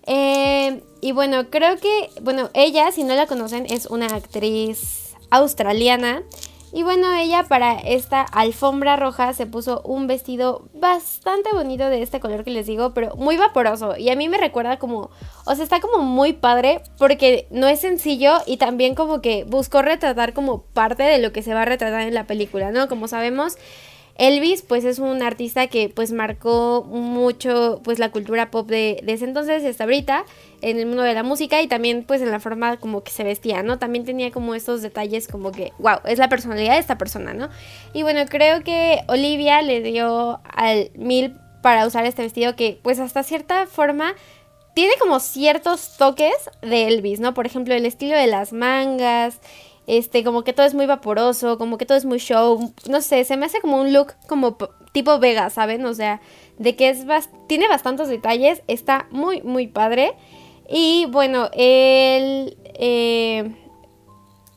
Eh, 0.06 0.84
y 1.02 1.12
bueno, 1.12 1.50
creo 1.50 1.78
que, 1.78 2.10
bueno, 2.22 2.50
ella, 2.54 2.92
si 2.92 3.04
no 3.04 3.16
la 3.16 3.28
conocen, 3.28 3.66
es 3.66 3.86
una 3.86 4.08
actriz 4.08 5.16
australiana. 5.30 6.24
Y 6.76 6.82
bueno, 6.82 7.14
ella 7.14 7.44
para 7.44 7.74
esta 7.74 8.22
alfombra 8.22 8.96
roja 8.96 9.34
se 9.34 9.46
puso 9.46 9.82
un 9.84 10.08
vestido 10.08 10.68
bastante 10.74 11.52
bonito 11.54 11.88
de 11.88 12.02
este 12.02 12.20
color 12.20 12.44
que 12.44 12.50
les 12.50 12.66
digo, 12.66 12.96
pero 12.96 13.16
muy 13.16 13.38
vaporoso. 13.38 13.96
Y 13.96 14.10
a 14.10 14.16
mí 14.16 14.28
me 14.28 14.40
recuerda 14.40 14.80
como, 14.80 15.12
o 15.46 15.54
sea, 15.54 15.64
está 15.64 15.80
como 15.82 16.00
muy 16.00 16.34
padre 16.34 16.82
porque 16.98 17.48
no 17.52 17.68
es 17.68 17.82
sencillo 17.82 18.38
y 18.48 18.58
también 18.58 18.96
como 18.96 19.22
que 19.22 19.44
buscó 19.44 19.84
retratar 19.84 20.34
como 20.34 20.64
parte 20.64 21.04
de 21.04 21.20
lo 21.20 21.32
que 21.32 21.44
se 21.44 21.54
va 21.54 21.62
a 21.62 21.66
retratar 21.66 22.02
en 22.02 22.16
la 22.16 22.26
película, 22.26 22.72
¿no? 22.72 22.88
Como 22.88 23.08
sabemos, 23.08 23.56
Elvis 24.16 24.62
pues 24.62 24.86
es 24.86 25.00
un 25.00 25.24
artista 25.24 25.68
que 25.68 25.90
pues 25.90 26.12
marcó 26.12 26.84
mucho 26.84 27.82
pues 27.84 27.98
la 27.98 28.12
cultura 28.12 28.52
pop 28.52 28.68
de, 28.68 29.04
ese 29.08 29.26
entonces 29.26 29.66
hasta 29.66 29.84
ahorita 29.84 30.26
en 30.62 30.80
el 30.80 30.86
mundo 30.86 31.02
de 31.02 31.14
la 31.14 31.24
música 31.24 31.62
y 31.62 31.68
también 31.68 32.04
pues 32.04 32.22
en 32.22 32.30
la 32.30 32.40
forma 32.40 32.78
como 32.78 33.04
que 33.04 33.12
se 33.12 33.24
vestía, 33.24 33.64
¿no? 33.64 33.80
También 33.80 34.06
tenía 34.06 34.32
como 34.32 34.56
estos 34.56 34.82
detalles 34.82 35.28
como 35.28 35.52
que, 35.52 35.74
wow, 35.80 35.98
es 36.06 36.20
la 36.20 36.30
personalidad 36.30 36.74
de 36.74 36.80
esta 36.80 36.98
persona, 36.98 37.34
¿no? 37.34 37.50
Y 37.94 38.04
bueno, 38.04 38.22
creo 38.30 38.64
que 38.64 39.02
Olivia 39.08 39.62
le 39.62 39.82
dio 39.82 40.40
al 40.44 40.92
mil 40.96 41.36
para 41.62 41.88
usar 41.88 42.06
este 42.06 42.22
vestido 42.22 42.56
que 42.56 42.80
pues 42.84 43.00
hasta 43.00 43.24
cierta 43.24 43.66
forma 43.68 44.14
tiene 44.74 44.94
como 45.00 45.20
ciertos 45.20 45.98
toques 45.98 46.34
de 46.62 46.88
Elvis, 46.88 47.20
¿no? 47.20 47.34
Por 47.34 47.46
ejemplo, 47.46 47.74
el 47.74 47.86
estilo 47.86 48.16
de 48.16 48.28
las 48.28 48.54
mangas, 48.54 49.40
este, 49.88 50.24
como 50.24 50.44
que 50.44 50.54
todo 50.54 50.66
es 50.66 50.74
muy 50.74 50.86
vaporoso, 50.86 51.58
como 51.58 51.78
que 51.78 51.86
todo 51.86 51.98
es 51.98 52.06
muy 52.06 52.20
show, 52.20 52.74
no 52.90 53.02
sé, 53.02 53.24
se 53.26 53.38
me 53.38 53.46
hace 53.46 53.62
como 53.62 53.82
un 53.82 53.94
look 53.94 54.14
como 54.28 54.58
tipo 54.92 55.20
Vega, 55.20 55.50
¿saben? 55.50 55.86
O 55.86 55.94
sea, 55.94 56.22
de 56.58 56.76
que 56.76 56.90
es 56.90 57.06
tiene 57.48 57.68
bastantes 57.68 58.08
detalles, 58.08 58.64
está 58.68 59.08
muy, 59.12 59.42
muy 59.42 59.68
padre. 59.68 60.14
Y 60.70 61.08
bueno, 61.10 61.50
él, 61.54 62.58
eh, 62.76 63.54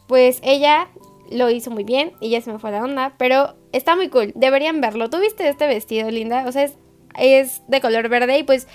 pues 0.06 0.38
ella 0.42 0.88
lo 1.30 1.50
hizo 1.50 1.70
muy 1.70 1.82
bien 1.82 2.12
y 2.20 2.30
ya 2.30 2.40
se 2.40 2.52
me 2.52 2.60
fue 2.60 2.70
la 2.70 2.84
onda, 2.84 3.14
pero 3.18 3.56
está 3.72 3.96
muy 3.96 4.08
cool, 4.08 4.32
deberían 4.36 4.80
verlo. 4.80 5.10
¿Tú 5.10 5.18
viste 5.18 5.48
este 5.48 5.66
vestido, 5.66 6.10
Linda? 6.10 6.44
O 6.46 6.52
sea, 6.52 6.62
es, 6.62 6.74
es 7.18 7.62
de 7.66 7.80
color 7.80 8.08
verde 8.08 8.38
y 8.38 8.42
pues 8.44 8.68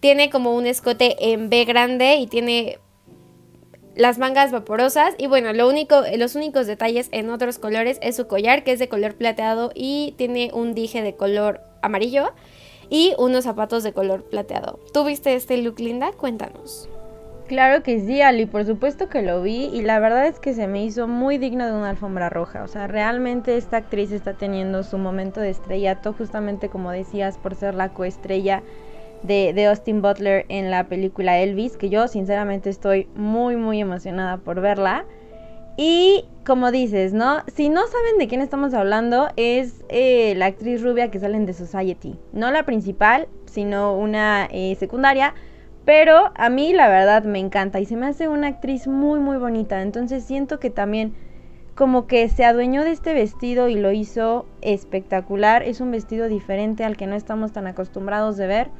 tiene 0.00 0.30
como 0.30 0.54
un 0.54 0.66
escote 0.66 1.32
en 1.32 1.50
B 1.50 1.64
grande 1.64 2.16
y 2.16 2.26
tiene 2.26 2.78
las 3.98 4.16
mangas 4.16 4.52
vaporosas 4.52 5.16
y 5.18 5.26
bueno, 5.26 5.52
lo 5.52 5.68
único, 5.68 6.04
los 6.16 6.36
únicos 6.36 6.68
detalles 6.68 7.08
en 7.10 7.30
otros 7.30 7.58
colores 7.58 7.98
es 8.00 8.14
su 8.14 8.28
collar 8.28 8.62
que 8.62 8.70
es 8.70 8.78
de 8.78 8.88
color 8.88 9.16
plateado 9.16 9.72
y 9.74 10.14
tiene 10.16 10.52
un 10.54 10.72
dije 10.72 11.02
de 11.02 11.16
color 11.16 11.62
amarillo 11.82 12.30
y 12.88 13.14
unos 13.18 13.42
zapatos 13.42 13.82
de 13.82 13.92
color 13.92 14.22
plateado. 14.22 14.78
¿Tú 14.94 15.04
viste 15.04 15.34
este 15.34 15.56
look, 15.56 15.80
Linda? 15.80 16.12
Cuéntanos. 16.12 16.88
Claro 17.48 17.82
que 17.82 17.98
sí, 17.98 18.22
Ali, 18.22 18.46
por 18.46 18.64
supuesto 18.64 19.08
que 19.08 19.22
lo 19.22 19.42
vi 19.42 19.64
y 19.64 19.82
la 19.82 19.98
verdad 19.98 20.26
es 20.26 20.38
que 20.38 20.54
se 20.54 20.68
me 20.68 20.84
hizo 20.84 21.08
muy 21.08 21.38
digno 21.38 21.66
de 21.66 21.72
una 21.72 21.90
alfombra 21.90 22.30
roja. 22.30 22.62
O 22.62 22.68
sea, 22.68 22.86
realmente 22.86 23.56
esta 23.56 23.78
actriz 23.78 24.12
está 24.12 24.34
teniendo 24.34 24.84
su 24.84 24.96
momento 24.96 25.40
de 25.40 25.50
estrellato, 25.50 26.12
justamente 26.12 26.68
como 26.68 26.92
decías, 26.92 27.36
por 27.36 27.56
ser 27.56 27.74
la 27.74 27.88
coestrella 27.88 28.62
de, 29.22 29.66
Austin 29.66 30.02
Butler 30.02 30.46
en 30.48 30.70
la 30.70 30.88
película 30.88 31.38
Elvis, 31.38 31.76
que 31.76 31.88
yo 31.88 32.08
sinceramente 32.08 32.70
estoy 32.70 33.08
muy 33.14 33.56
muy 33.56 33.80
emocionada 33.80 34.38
por 34.38 34.60
verla. 34.60 35.04
Y 35.76 36.24
como 36.44 36.72
dices, 36.72 37.12
¿no? 37.12 37.42
Si 37.54 37.68
no 37.68 37.86
saben 37.86 38.18
de 38.18 38.26
quién 38.26 38.40
estamos 38.40 38.74
hablando, 38.74 39.28
es 39.36 39.84
eh, 39.88 40.34
la 40.36 40.46
actriz 40.46 40.82
rubia 40.82 41.10
que 41.10 41.20
sale 41.20 41.36
en 41.36 41.46
The 41.46 41.52
Society. 41.52 42.18
No 42.32 42.50
la 42.50 42.64
principal, 42.64 43.28
sino 43.46 43.96
una 43.96 44.48
eh, 44.50 44.74
secundaria. 44.74 45.34
Pero 45.84 46.32
a 46.34 46.50
mí 46.50 46.72
la 46.72 46.88
verdad 46.88 47.24
me 47.24 47.38
encanta 47.38 47.80
y 47.80 47.86
se 47.86 47.96
me 47.96 48.06
hace 48.06 48.28
una 48.28 48.48
actriz 48.48 48.86
muy 48.86 49.20
muy 49.20 49.38
bonita. 49.38 49.80
Entonces 49.80 50.24
siento 50.24 50.58
que 50.58 50.70
también 50.70 51.14
como 51.74 52.08
que 52.08 52.28
se 52.28 52.44
adueñó 52.44 52.82
de 52.82 52.90
este 52.90 53.14
vestido 53.14 53.68
y 53.68 53.76
lo 53.76 53.92
hizo 53.92 54.46
espectacular. 54.62 55.62
Es 55.62 55.80
un 55.80 55.92
vestido 55.92 56.28
diferente 56.28 56.84
al 56.84 56.96
que 56.96 57.06
no 57.06 57.14
estamos 57.14 57.52
tan 57.52 57.68
acostumbrados 57.68 58.36
de 58.36 58.48
ver 58.48 58.70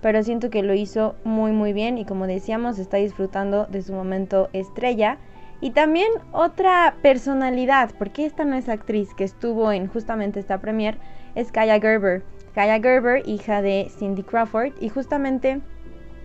pero 0.00 0.22
siento 0.22 0.50
que 0.50 0.62
lo 0.62 0.74
hizo 0.74 1.14
muy 1.24 1.52
muy 1.52 1.72
bien 1.72 1.98
y 1.98 2.04
como 2.04 2.26
decíamos 2.26 2.78
está 2.78 2.98
disfrutando 2.98 3.66
de 3.66 3.82
su 3.82 3.92
momento 3.92 4.48
estrella. 4.52 5.18
Y 5.60 5.70
también 5.70 6.08
otra 6.32 6.96
personalidad, 7.00 7.90
porque 7.98 8.26
esta 8.26 8.44
no 8.44 8.56
es 8.56 8.68
actriz 8.68 9.14
que 9.14 9.24
estuvo 9.24 9.72
en 9.72 9.86
justamente 9.86 10.38
esta 10.38 10.58
premier, 10.58 10.98
es 11.34 11.50
Kaya 11.50 11.80
Gerber. 11.80 12.22
Kaya 12.54 12.80
Gerber, 12.80 13.22
hija 13.26 13.62
de 13.62 13.90
Cindy 13.98 14.22
Crawford, 14.22 14.72
y 14.80 14.90
justamente 14.90 15.60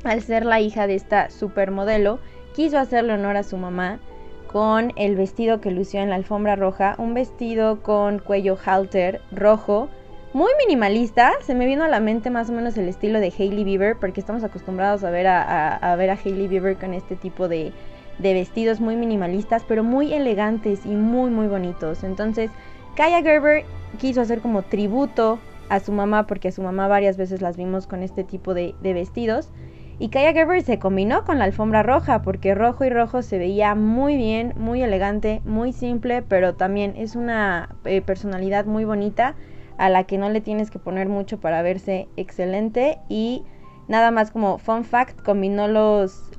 al 0.04 0.22
ser 0.22 0.46
la 0.46 0.60
hija 0.60 0.88
de 0.88 0.96
esta 0.96 1.30
supermodelo, 1.30 2.20
quiso 2.54 2.78
hacerle 2.78 3.14
honor 3.14 3.38
a 3.38 3.44
su 3.44 3.58
mamá 3.58 4.00
con 4.48 4.92
el 4.98 5.16
vestido 5.16 5.62
que 5.62 5.72
lució 5.72 6.02
en 6.02 6.10
la 6.10 6.16
alfombra 6.16 6.56
roja, 6.56 6.96
un 6.98 7.14
vestido 7.14 7.82
con 7.82 8.20
cuello 8.20 8.58
halter 8.66 9.22
rojo, 9.32 9.88
muy 10.34 10.52
minimalista. 10.58 11.34
Se 11.42 11.56
me 11.56 11.66
vino 11.66 11.84
a 11.84 11.88
la 11.88 12.00
mente 12.00 12.30
más 12.30 12.50
o 12.50 12.54
menos 12.54 12.78
el 12.78 12.88
estilo 12.88 13.20
de 13.20 13.34
Hailey 13.38 13.64
Bieber, 13.64 13.98
porque 13.98 14.20
estamos 14.20 14.44
acostumbrados 14.44 15.04
a 15.04 15.10
ver 15.10 15.28
a, 15.28 15.96
ver 15.98 16.10
a 16.10 16.18
Hailey 16.24 16.48
Bieber 16.48 16.78
con 16.78 16.94
este 16.94 17.16
tipo 17.16 17.48
de, 17.48 17.74
de, 18.20 18.34
vestidos 18.34 18.80
muy 18.80 18.96
minimalistas, 18.96 19.64
pero 19.68 19.84
muy 19.84 20.14
elegantes 20.14 20.86
y 20.86 20.96
muy, 20.96 21.32
muy 21.32 21.48
bonitos. 21.48 22.04
Entonces, 22.04 22.50
Kaya 22.96 23.22
Gerber 23.22 23.66
quiso 24.00 24.22
hacer 24.22 24.40
como 24.40 24.62
tributo 24.62 25.40
a 25.70 25.80
su 25.80 25.92
mamá, 25.92 26.28
porque 26.28 26.50
a 26.50 26.52
su 26.52 26.62
mamá 26.62 26.88
varias 26.88 27.18
veces 27.18 27.42
las 27.42 27.58
vimos 27.58 27.88
con 27.88 28.04
este 28.04 28.24
tipo 28.24 28.54
de, 28.54 28.76
de 28.82 28.94
vestidos. 28.94 29.50
Y 30.00 30.10
Kaya 30.10 30.34
Gerber 30.34 30.64
se 30.64 30.80
combinó 30.80 31.26
con 31.26 31.38
la 31.40 31.46
alfombra 31.46 31.84
roja, 31.84 32.22
porque 32.24 32.56
rojo 32.56 32.86
y 32.86 32.90
rojo 32.90 33.22
se 33.22 33.38
veía 33.38 33.76
muy 33.76 34.16
bien, 34.16 34.54
muy 34.58 34.82
elegante, 34.82 35.42
muy 35.46 35.74
simple, 35.74 36.24
pero 36.24 36.56
también 36.56 36.94
es 36.98 37.16
una 37.16 37.70
eh, 37.86 38.02
personalidad 38.02 38.66
muy 38.66 38.84
bonita 38.84 39.36
a 39.82 39.90
la 39.90 40.04
que 40.04 40.20
no 40.20 40.30
le 40.30 40.42
tienes 40.42 40.70
que 40.70 40.78
poner 40.78 41.10
mucho 41.10 41.40
para 41.40 41.64
verse 41.64 42.08
excelente 42.16 43.00
y 43.10 43.42
nada 43.88 44.12
más 44.12 44.30
como 44.30 44.60
fun 44.60 44.84
fact 44.84 45.20
combinó 45.24 45.68
los 45.68 46.30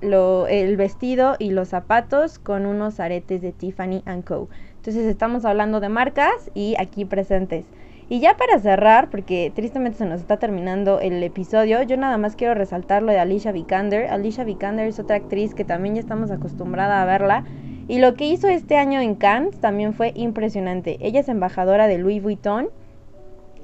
el 0.49 0.77
vestido 0.77 1.35
y 1.41 1.51
los 1.51 1.71
zapatos 1.71 2.39
con 2.39 2.67
unos 2.67 3.01
aretes 3.01 3.43
de 3.43 3.51
Tiffany 3.51 4.05
Co. 4.25 4.49
Entonces 4.77 5.07
estamos 5.07 5.45
hablando 5.45 5.81
de 5.81 5.89
marcas 5.89 6.53
y 6.55 6.77
aquí 6.79 7.05
presentes. 7.05 7.67
Y 8.09 8.21
ya 8.21 8.37
para 8.37 8.61
cerrar, 8.61 9.11
porque 9.11 9.51
tristemente 9.53 9.99
se 9.99 10.07
nos 10.07 10.21
está 10.21 10.37
terminando 10.37 11.01
el 11.01 11.21
episodio, 11.21 11.83
yo 11.83 11.97
nada 11.97 12.19
más 12.19 12.37
quiero 12.37 12.55
resaltar 12.55 13.03
lo 13.03 13.11
de 13.11 13.19
Alicia 13.19 13.51
Vikander. 13.51 14.07
Alicia 14.09 14.45
Vikander 14.45 14.87
es 14.87 15.01
otra 15.01 15.17
actriz 15.17 15.53
que 15.53 15.65
también 15.65 15.97
ya 15.97 16.01
estamos 16.01 16.31
acostumbrada 16.31 17.03
a 17.03 17.07
verla. 17.07 17.45
Y 17.89 17.99
lo 17.99 18.15
que 18.15 18.27
hizo 18.27 18.47
este 18.47 18.77
año 18.77 19.01
en 19.01 19.17
Cannes 19.17 19.59
también 19.61 19.95
fue 19.95 20.13
impresionante. 20.15 20.99
Ella 21.01 21.19
es 21.21 21.29
embajadora 21.29 21.89
de 21.89 21.99
Louis 21.99 22.23
Vuitton 22.23 22.69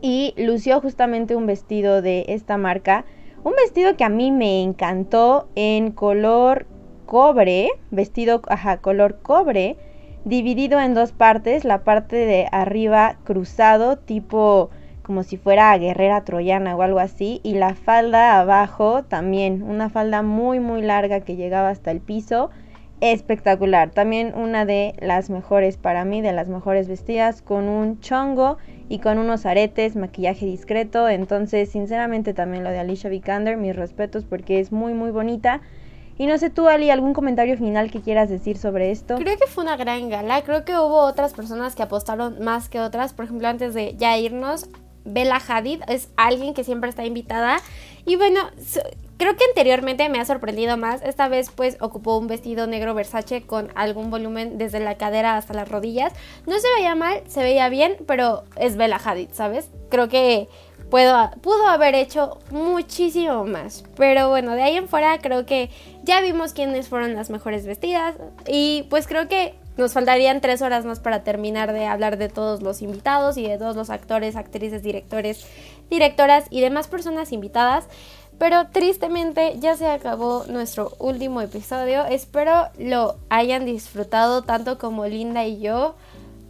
y 0.01 0.35
lució 0.37 0.81
justamente 0.81 1.37
un 1.37 1.47
vestido 1.47 2.03
de 2.03 2.25
esta 2.29 2.57
marca. 2.57 3.05
Un 3.45 3.55
vestido 3.55 3.97
que 3.97 4.05
a 4.05 4.09
mí 4.09 4.33
me 4.33 4.63
encantó 4.63 5.49
en 5.55 5.93
color 5.93 6.67
cobre, 7.07 7.71
vestido, 7.91 8.43
ajá, 8.49 8.79
color 8.79 9.21
cobre, 9.23 9.77
dividido 10.25 10.81
en 10.81 10.95
dos 10.95 11.13
partes, 11.13 11.65
la 11.65 11.85
parte 11.85 12.17
de 12.17 12.47
arriba 12.53 13.17
cruzado, 13.25 13.97
tipo 13.97 14.71
como 15.03 15.23
si 15.23 15.39
fuera 15.39 15.77
guerrera 15.79 16.23
troyana 16.25 16.77
o 16.77 16.83
algo 16.83 16.99
así, 16.99 17.41
y 17.43 17.55
la 17.55 17.75
falda 17.75 18.39
abajo 18.39 19.05
también, 19.05 19.63
una 19.63 19.89
falda 19.89 20.21
muy 20.21 20.61
muy 20.61 20.83
larga 20.83 21.21
que 21.21 21.35
llegaba 21.35 21.71
hasta 21.71 21.91
el 21.91 22.01
piso, 22.01 22.51
espectacular, 23.01 23.91
también 23.91 24.35
una 24.37 24.67
de 24.67 24.93
las 25.01 25.31
mejores 25.31 25.79
para 25.79 26.05
mí, 26.05 26.21
de 26.21 26.33
las 26.33 26.49
mejores 26.49 26.89
vestidas, 26.89 27.41
con 27.41 27.69
un 27.69 28.01
chongo 28.01 28.59
y 28.89 29.01
con 29.01 29.19
unos 29.19 29.47
aretes, 29.47 29.97
maquillaje 29.97 30.47
discreto. 30.47 31.09
Entonces, 31.09 31.71
sinceramente, 31.71 32.35
también 32.35 32.65
lo 32.65 32.71
de 32.71 32.79
Alicia 32.79 33.11
Vikander, 33.11 33.57
mis 33.57 33.77
respetos 33.77 34.25
porque 34.25 34.61
es 34.61 34.73
muy, 34.73 34.95
muy 34.95 35.11
bonita. 35.11 35.61
Y 36.17 36.27
no 36.27 36.37
sé 36.37 36.51
tú, 36.51 36.69
Ali, 36.69 36.91
algún 36.91 37.15
comentario 37.15 37.57
final 37.57 37.91
que 37.91 38.01
quieras 38.01 38.29
decir 38.29 38.59
sobre 38.59 38.91
esto. 38.91 39.17
Creo 39.17 39.39
que 39.39 39.47
fue 39.47 39.63
una 39.63 39.77
gran 39.77 40.09
gala. 40.09 40.43
Creo 40.43 40.65
que 40.65 40.73
hubo 40.73 41.01
otras 41.03 41.33
personas 41.33 41.77
que 41.77 41.83
apostaron 41.83 42.43
más 42.43 42.69
que 42.69 42.81
otras. 42.81 43.13
Por 43.13 43.27
ejemplo, 43.27 43.47
antes 43.47 43.73
de 43.73 43.95
ya 43.97 44.19
irnos, 44.19 44.69
Bella 45.05 45.41
Hadid 45.47 45.83
es 45.87 46.09
alguien 46.17 46.55
que 46.55 46.65
siempre 46.65 46.91
está 46.91 47.05
invitada. 47.05 47.59
Y 48.05 48.17
bueno, 48.17 48.41
Creo 49.19 49.37
que 49.37 49.45
anteriormente 49.45 50.09
me 50.09 50.21
ha 50.21 50.25
sorprendido 50.25 50.77
más. 50.77 51.03
Esta 51.03 51.29
vez 51.29 51.51
pues 51.51 51.77
ocupó 51.81 52.17
un 52.17 52.29
vestido 52.29 52.69
negro 52.69 52.95
Versace 52.95 53.43
con 53.43 53.71
algún 53.75 54.11
volumen 54.11 54.59
desde 54.59 54.79
la 54.79 54.97
cadera 54.97 55.37
hasta 55.37 55.55
las 55.55 55.69
rodillas. 55.69 56.13
No 56.47 56.59
se 56.59 56.69
veía 56.77 56.95
mal, 56.95 57.23
se 57.27 57.43
veía 57.43 57.69
bien, 57.69 57.97
pero 58.07 58.45
es 58.57 58.77
Bella 58.77 59.01
Hadid, 59.05 59.31
¿sabes? 59.33 59.71
Creo 59.91 60.09
que 60.09 60.49
puedo, 60.89 61.31
pudo 61.43 61.67
haber 61.67 61.97
hecho 61.97 62.39
muchísimo 62.53 63.45
más. 63.45 63.83
Pero 63.97 64.29
bueno, 64.29 64.55
de 64.55 64.63
ahí 64.63 64.77
en 64.77 64.89
fuera 64.89 65.19
creo 65.19 65.47
que 65.47 65.69
ya 66.05 66.21
vimos 66.21 66.53
quiénes 66.53 66.89
fueron 66.89 67.15
las 67.15 67.29
mejores 67.29 67.67
vestidas. 67.67 68.15
Y 68.47 68.87
pues 68.89 69.09
creo 69.09 69.27
que 69.27 69.57
nos 69.77 69.93
faltarían 69.93 70.41
tres 70.41 70.61
horas 70.61 70.85
más 70.85 70.99
para 70.99 71.23
terminar 71.23 71.73
de 71.73 71.87
hablar 71.87 72.19
de 72.19 72.29
todos 72.29 72.63
los 72.63 72.83
invitados 72.83 73.37
y 73.37 73.47
de 73.47 73.59
todos 73.59 73.77
los 73.77 73.91
actores, 73.91 74.35
actrices, 74.35 74.83
directores, 74.83 75.47
directoras 75.89 76.47
y 76.51 76.61
demás 76.61 76.89
personas 76.89 77.33
invitadas. 77.33 77.87
Pero 78.39 78.69
tristemente 78.69 79.55
ya 79.59 79.77
se 79.77 79.89
acabó 79.89 80.45
nuestro 80.49 80.93
último 80.99 81.41
episodio. 81.41 82.07
Espero 82.07 82.69
lo 82.79 83.17
hayan 83.31 83.65
disfrutado 83.65 84.43
tanto 84.43 84.79
como 84.79 85.07
Linda 85.07 85.45
y 85.45 85.61
yo. 85.61 85.97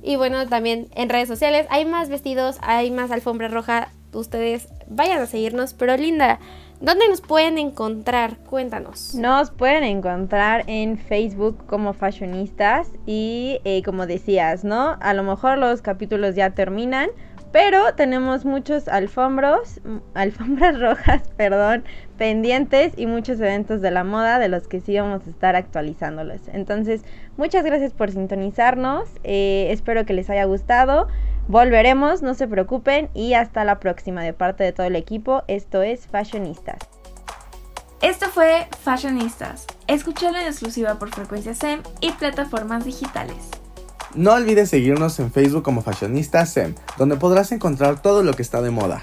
Y 0.02 0.16
bueno, 0.16 0.46
también 0.46 0.88
en 0.94 1.08
redes 1.08 1.28
sociales 1.28 1.66
hay 1.70 1.86
más 1.86 2.10
vestidos, 2.10 2.58
hay 2.60 2.90
más 2.90 3.10
alfombra 3.10 3.48
roja. 3.48 3.88
Ustedes 4.12 4.68
vayan 4.86 5.20
a 5.20 5.26
seguirnos. 5.26 5.72
Pero 5.72 5.96
Linda, 5.96 6.40
¿dónde 6.80 7.08
nos 7.08 7.22
pueden 7.22 7.56
encontrar? 7.56 8.36
Cuéntanos. 8.50 9.14
Nos 9.14 9.50
pueden 9.50 9.82
encontrar 9.82 10.64
en 10.66 10.98
Facebook 10.98 11.64
como 11.66 11.94
fashionistas. 11.94 12.88
Y 13.06 13.60
eh, 13.64 13.82
como 13.82 14.06
decías, 14.06 14.62
¿no? 14.62 14.98
A 15.00 15.14
lo 15.14 15.22
mejor 15.22 15.56
los 15.56 15.80
capítulos 15.80 16.34
ya 16.34 16.50
terminan 16.50 17.08
Pero 17.52 17.94
tenemos 17.94 18.44
muchos 18.44 18.88
alfombros, 18.88 19.80
alfombras 20.14 20.78
rojas, 20.80 21.22
perdón, 21.36 21.84
pendientes 22.18 22.92
y 22.96 23.06
muchos 23.06 23.40
eventos 23.40 23.80
de 23.80 23.90
la 23.90 24.04
moda 24.04 24.38
de 24.38 24.48
los 24.48 24.68
que 24.68 24.80
sí 24.80 24.98
vamos 24.98 25.26
a 25.26 25.30
estar 25.30 25.56
actualizándolos. 25.56 26.42
Entonces, 26.52 27.02
muchas 27.36 27.64
gracias 27.64 27.94
por 27.94 28.10
sintonizarnos. 28.10 29.08
Eh, 29.24 29.68
espero 29.70 30.04
que 30.04 30.12
les 30.12 30.28
haya 30.28 30.44
gustado. 30.44 31.08
Volveremos, 31.48 32.20
no 32.20 32.34
se 32.34 32.46
preocupen 32.46 33.08
y 33.14 33.32
hasta 33.32 33.64
la 33.64 33.80
próxima 33.80 34.22
de 34.22 34.34
parte 34.34 34.64
de 34.64 34.72
todo 34.72 34.86
el 34.86 34.96
equipo. 34.96 35.44
Esto 35.48 35.82
es 35.82 36.06
Fashionistas. 36.06 36.78
Esto 38.02 38.26
fue 38.26 38.68
Fashionistas. 38.82 39.66
Escúchalo 39.86 40.36
en 40.38 40.46
exclusiva 40.46 40.98
por 40.98 41.08
Frecuencia 41.08 41.54
SEM 41.54 41.82
y 42.00 42.12
plataformas 42.12 42.84
digitales. 42.84 43.50
No 44.14 44.32
olvides 44.32 44.70
seguirnos 44.70 45.18
en 45.20 45.30
Facebook 45.30 45.62
como 45.62 45.82
Fashionista 45.82 46.44
SEM, 46.46 46.74
donde 46.96 47.16
podrás 47.16 47.52
encontrar 47.52 48.00
todo 48.00 48.22
lo 48.22 48.32
que 48.32 48.42
está 48.42 48.62
de 48.62 48.70
moda. 48.70 49.02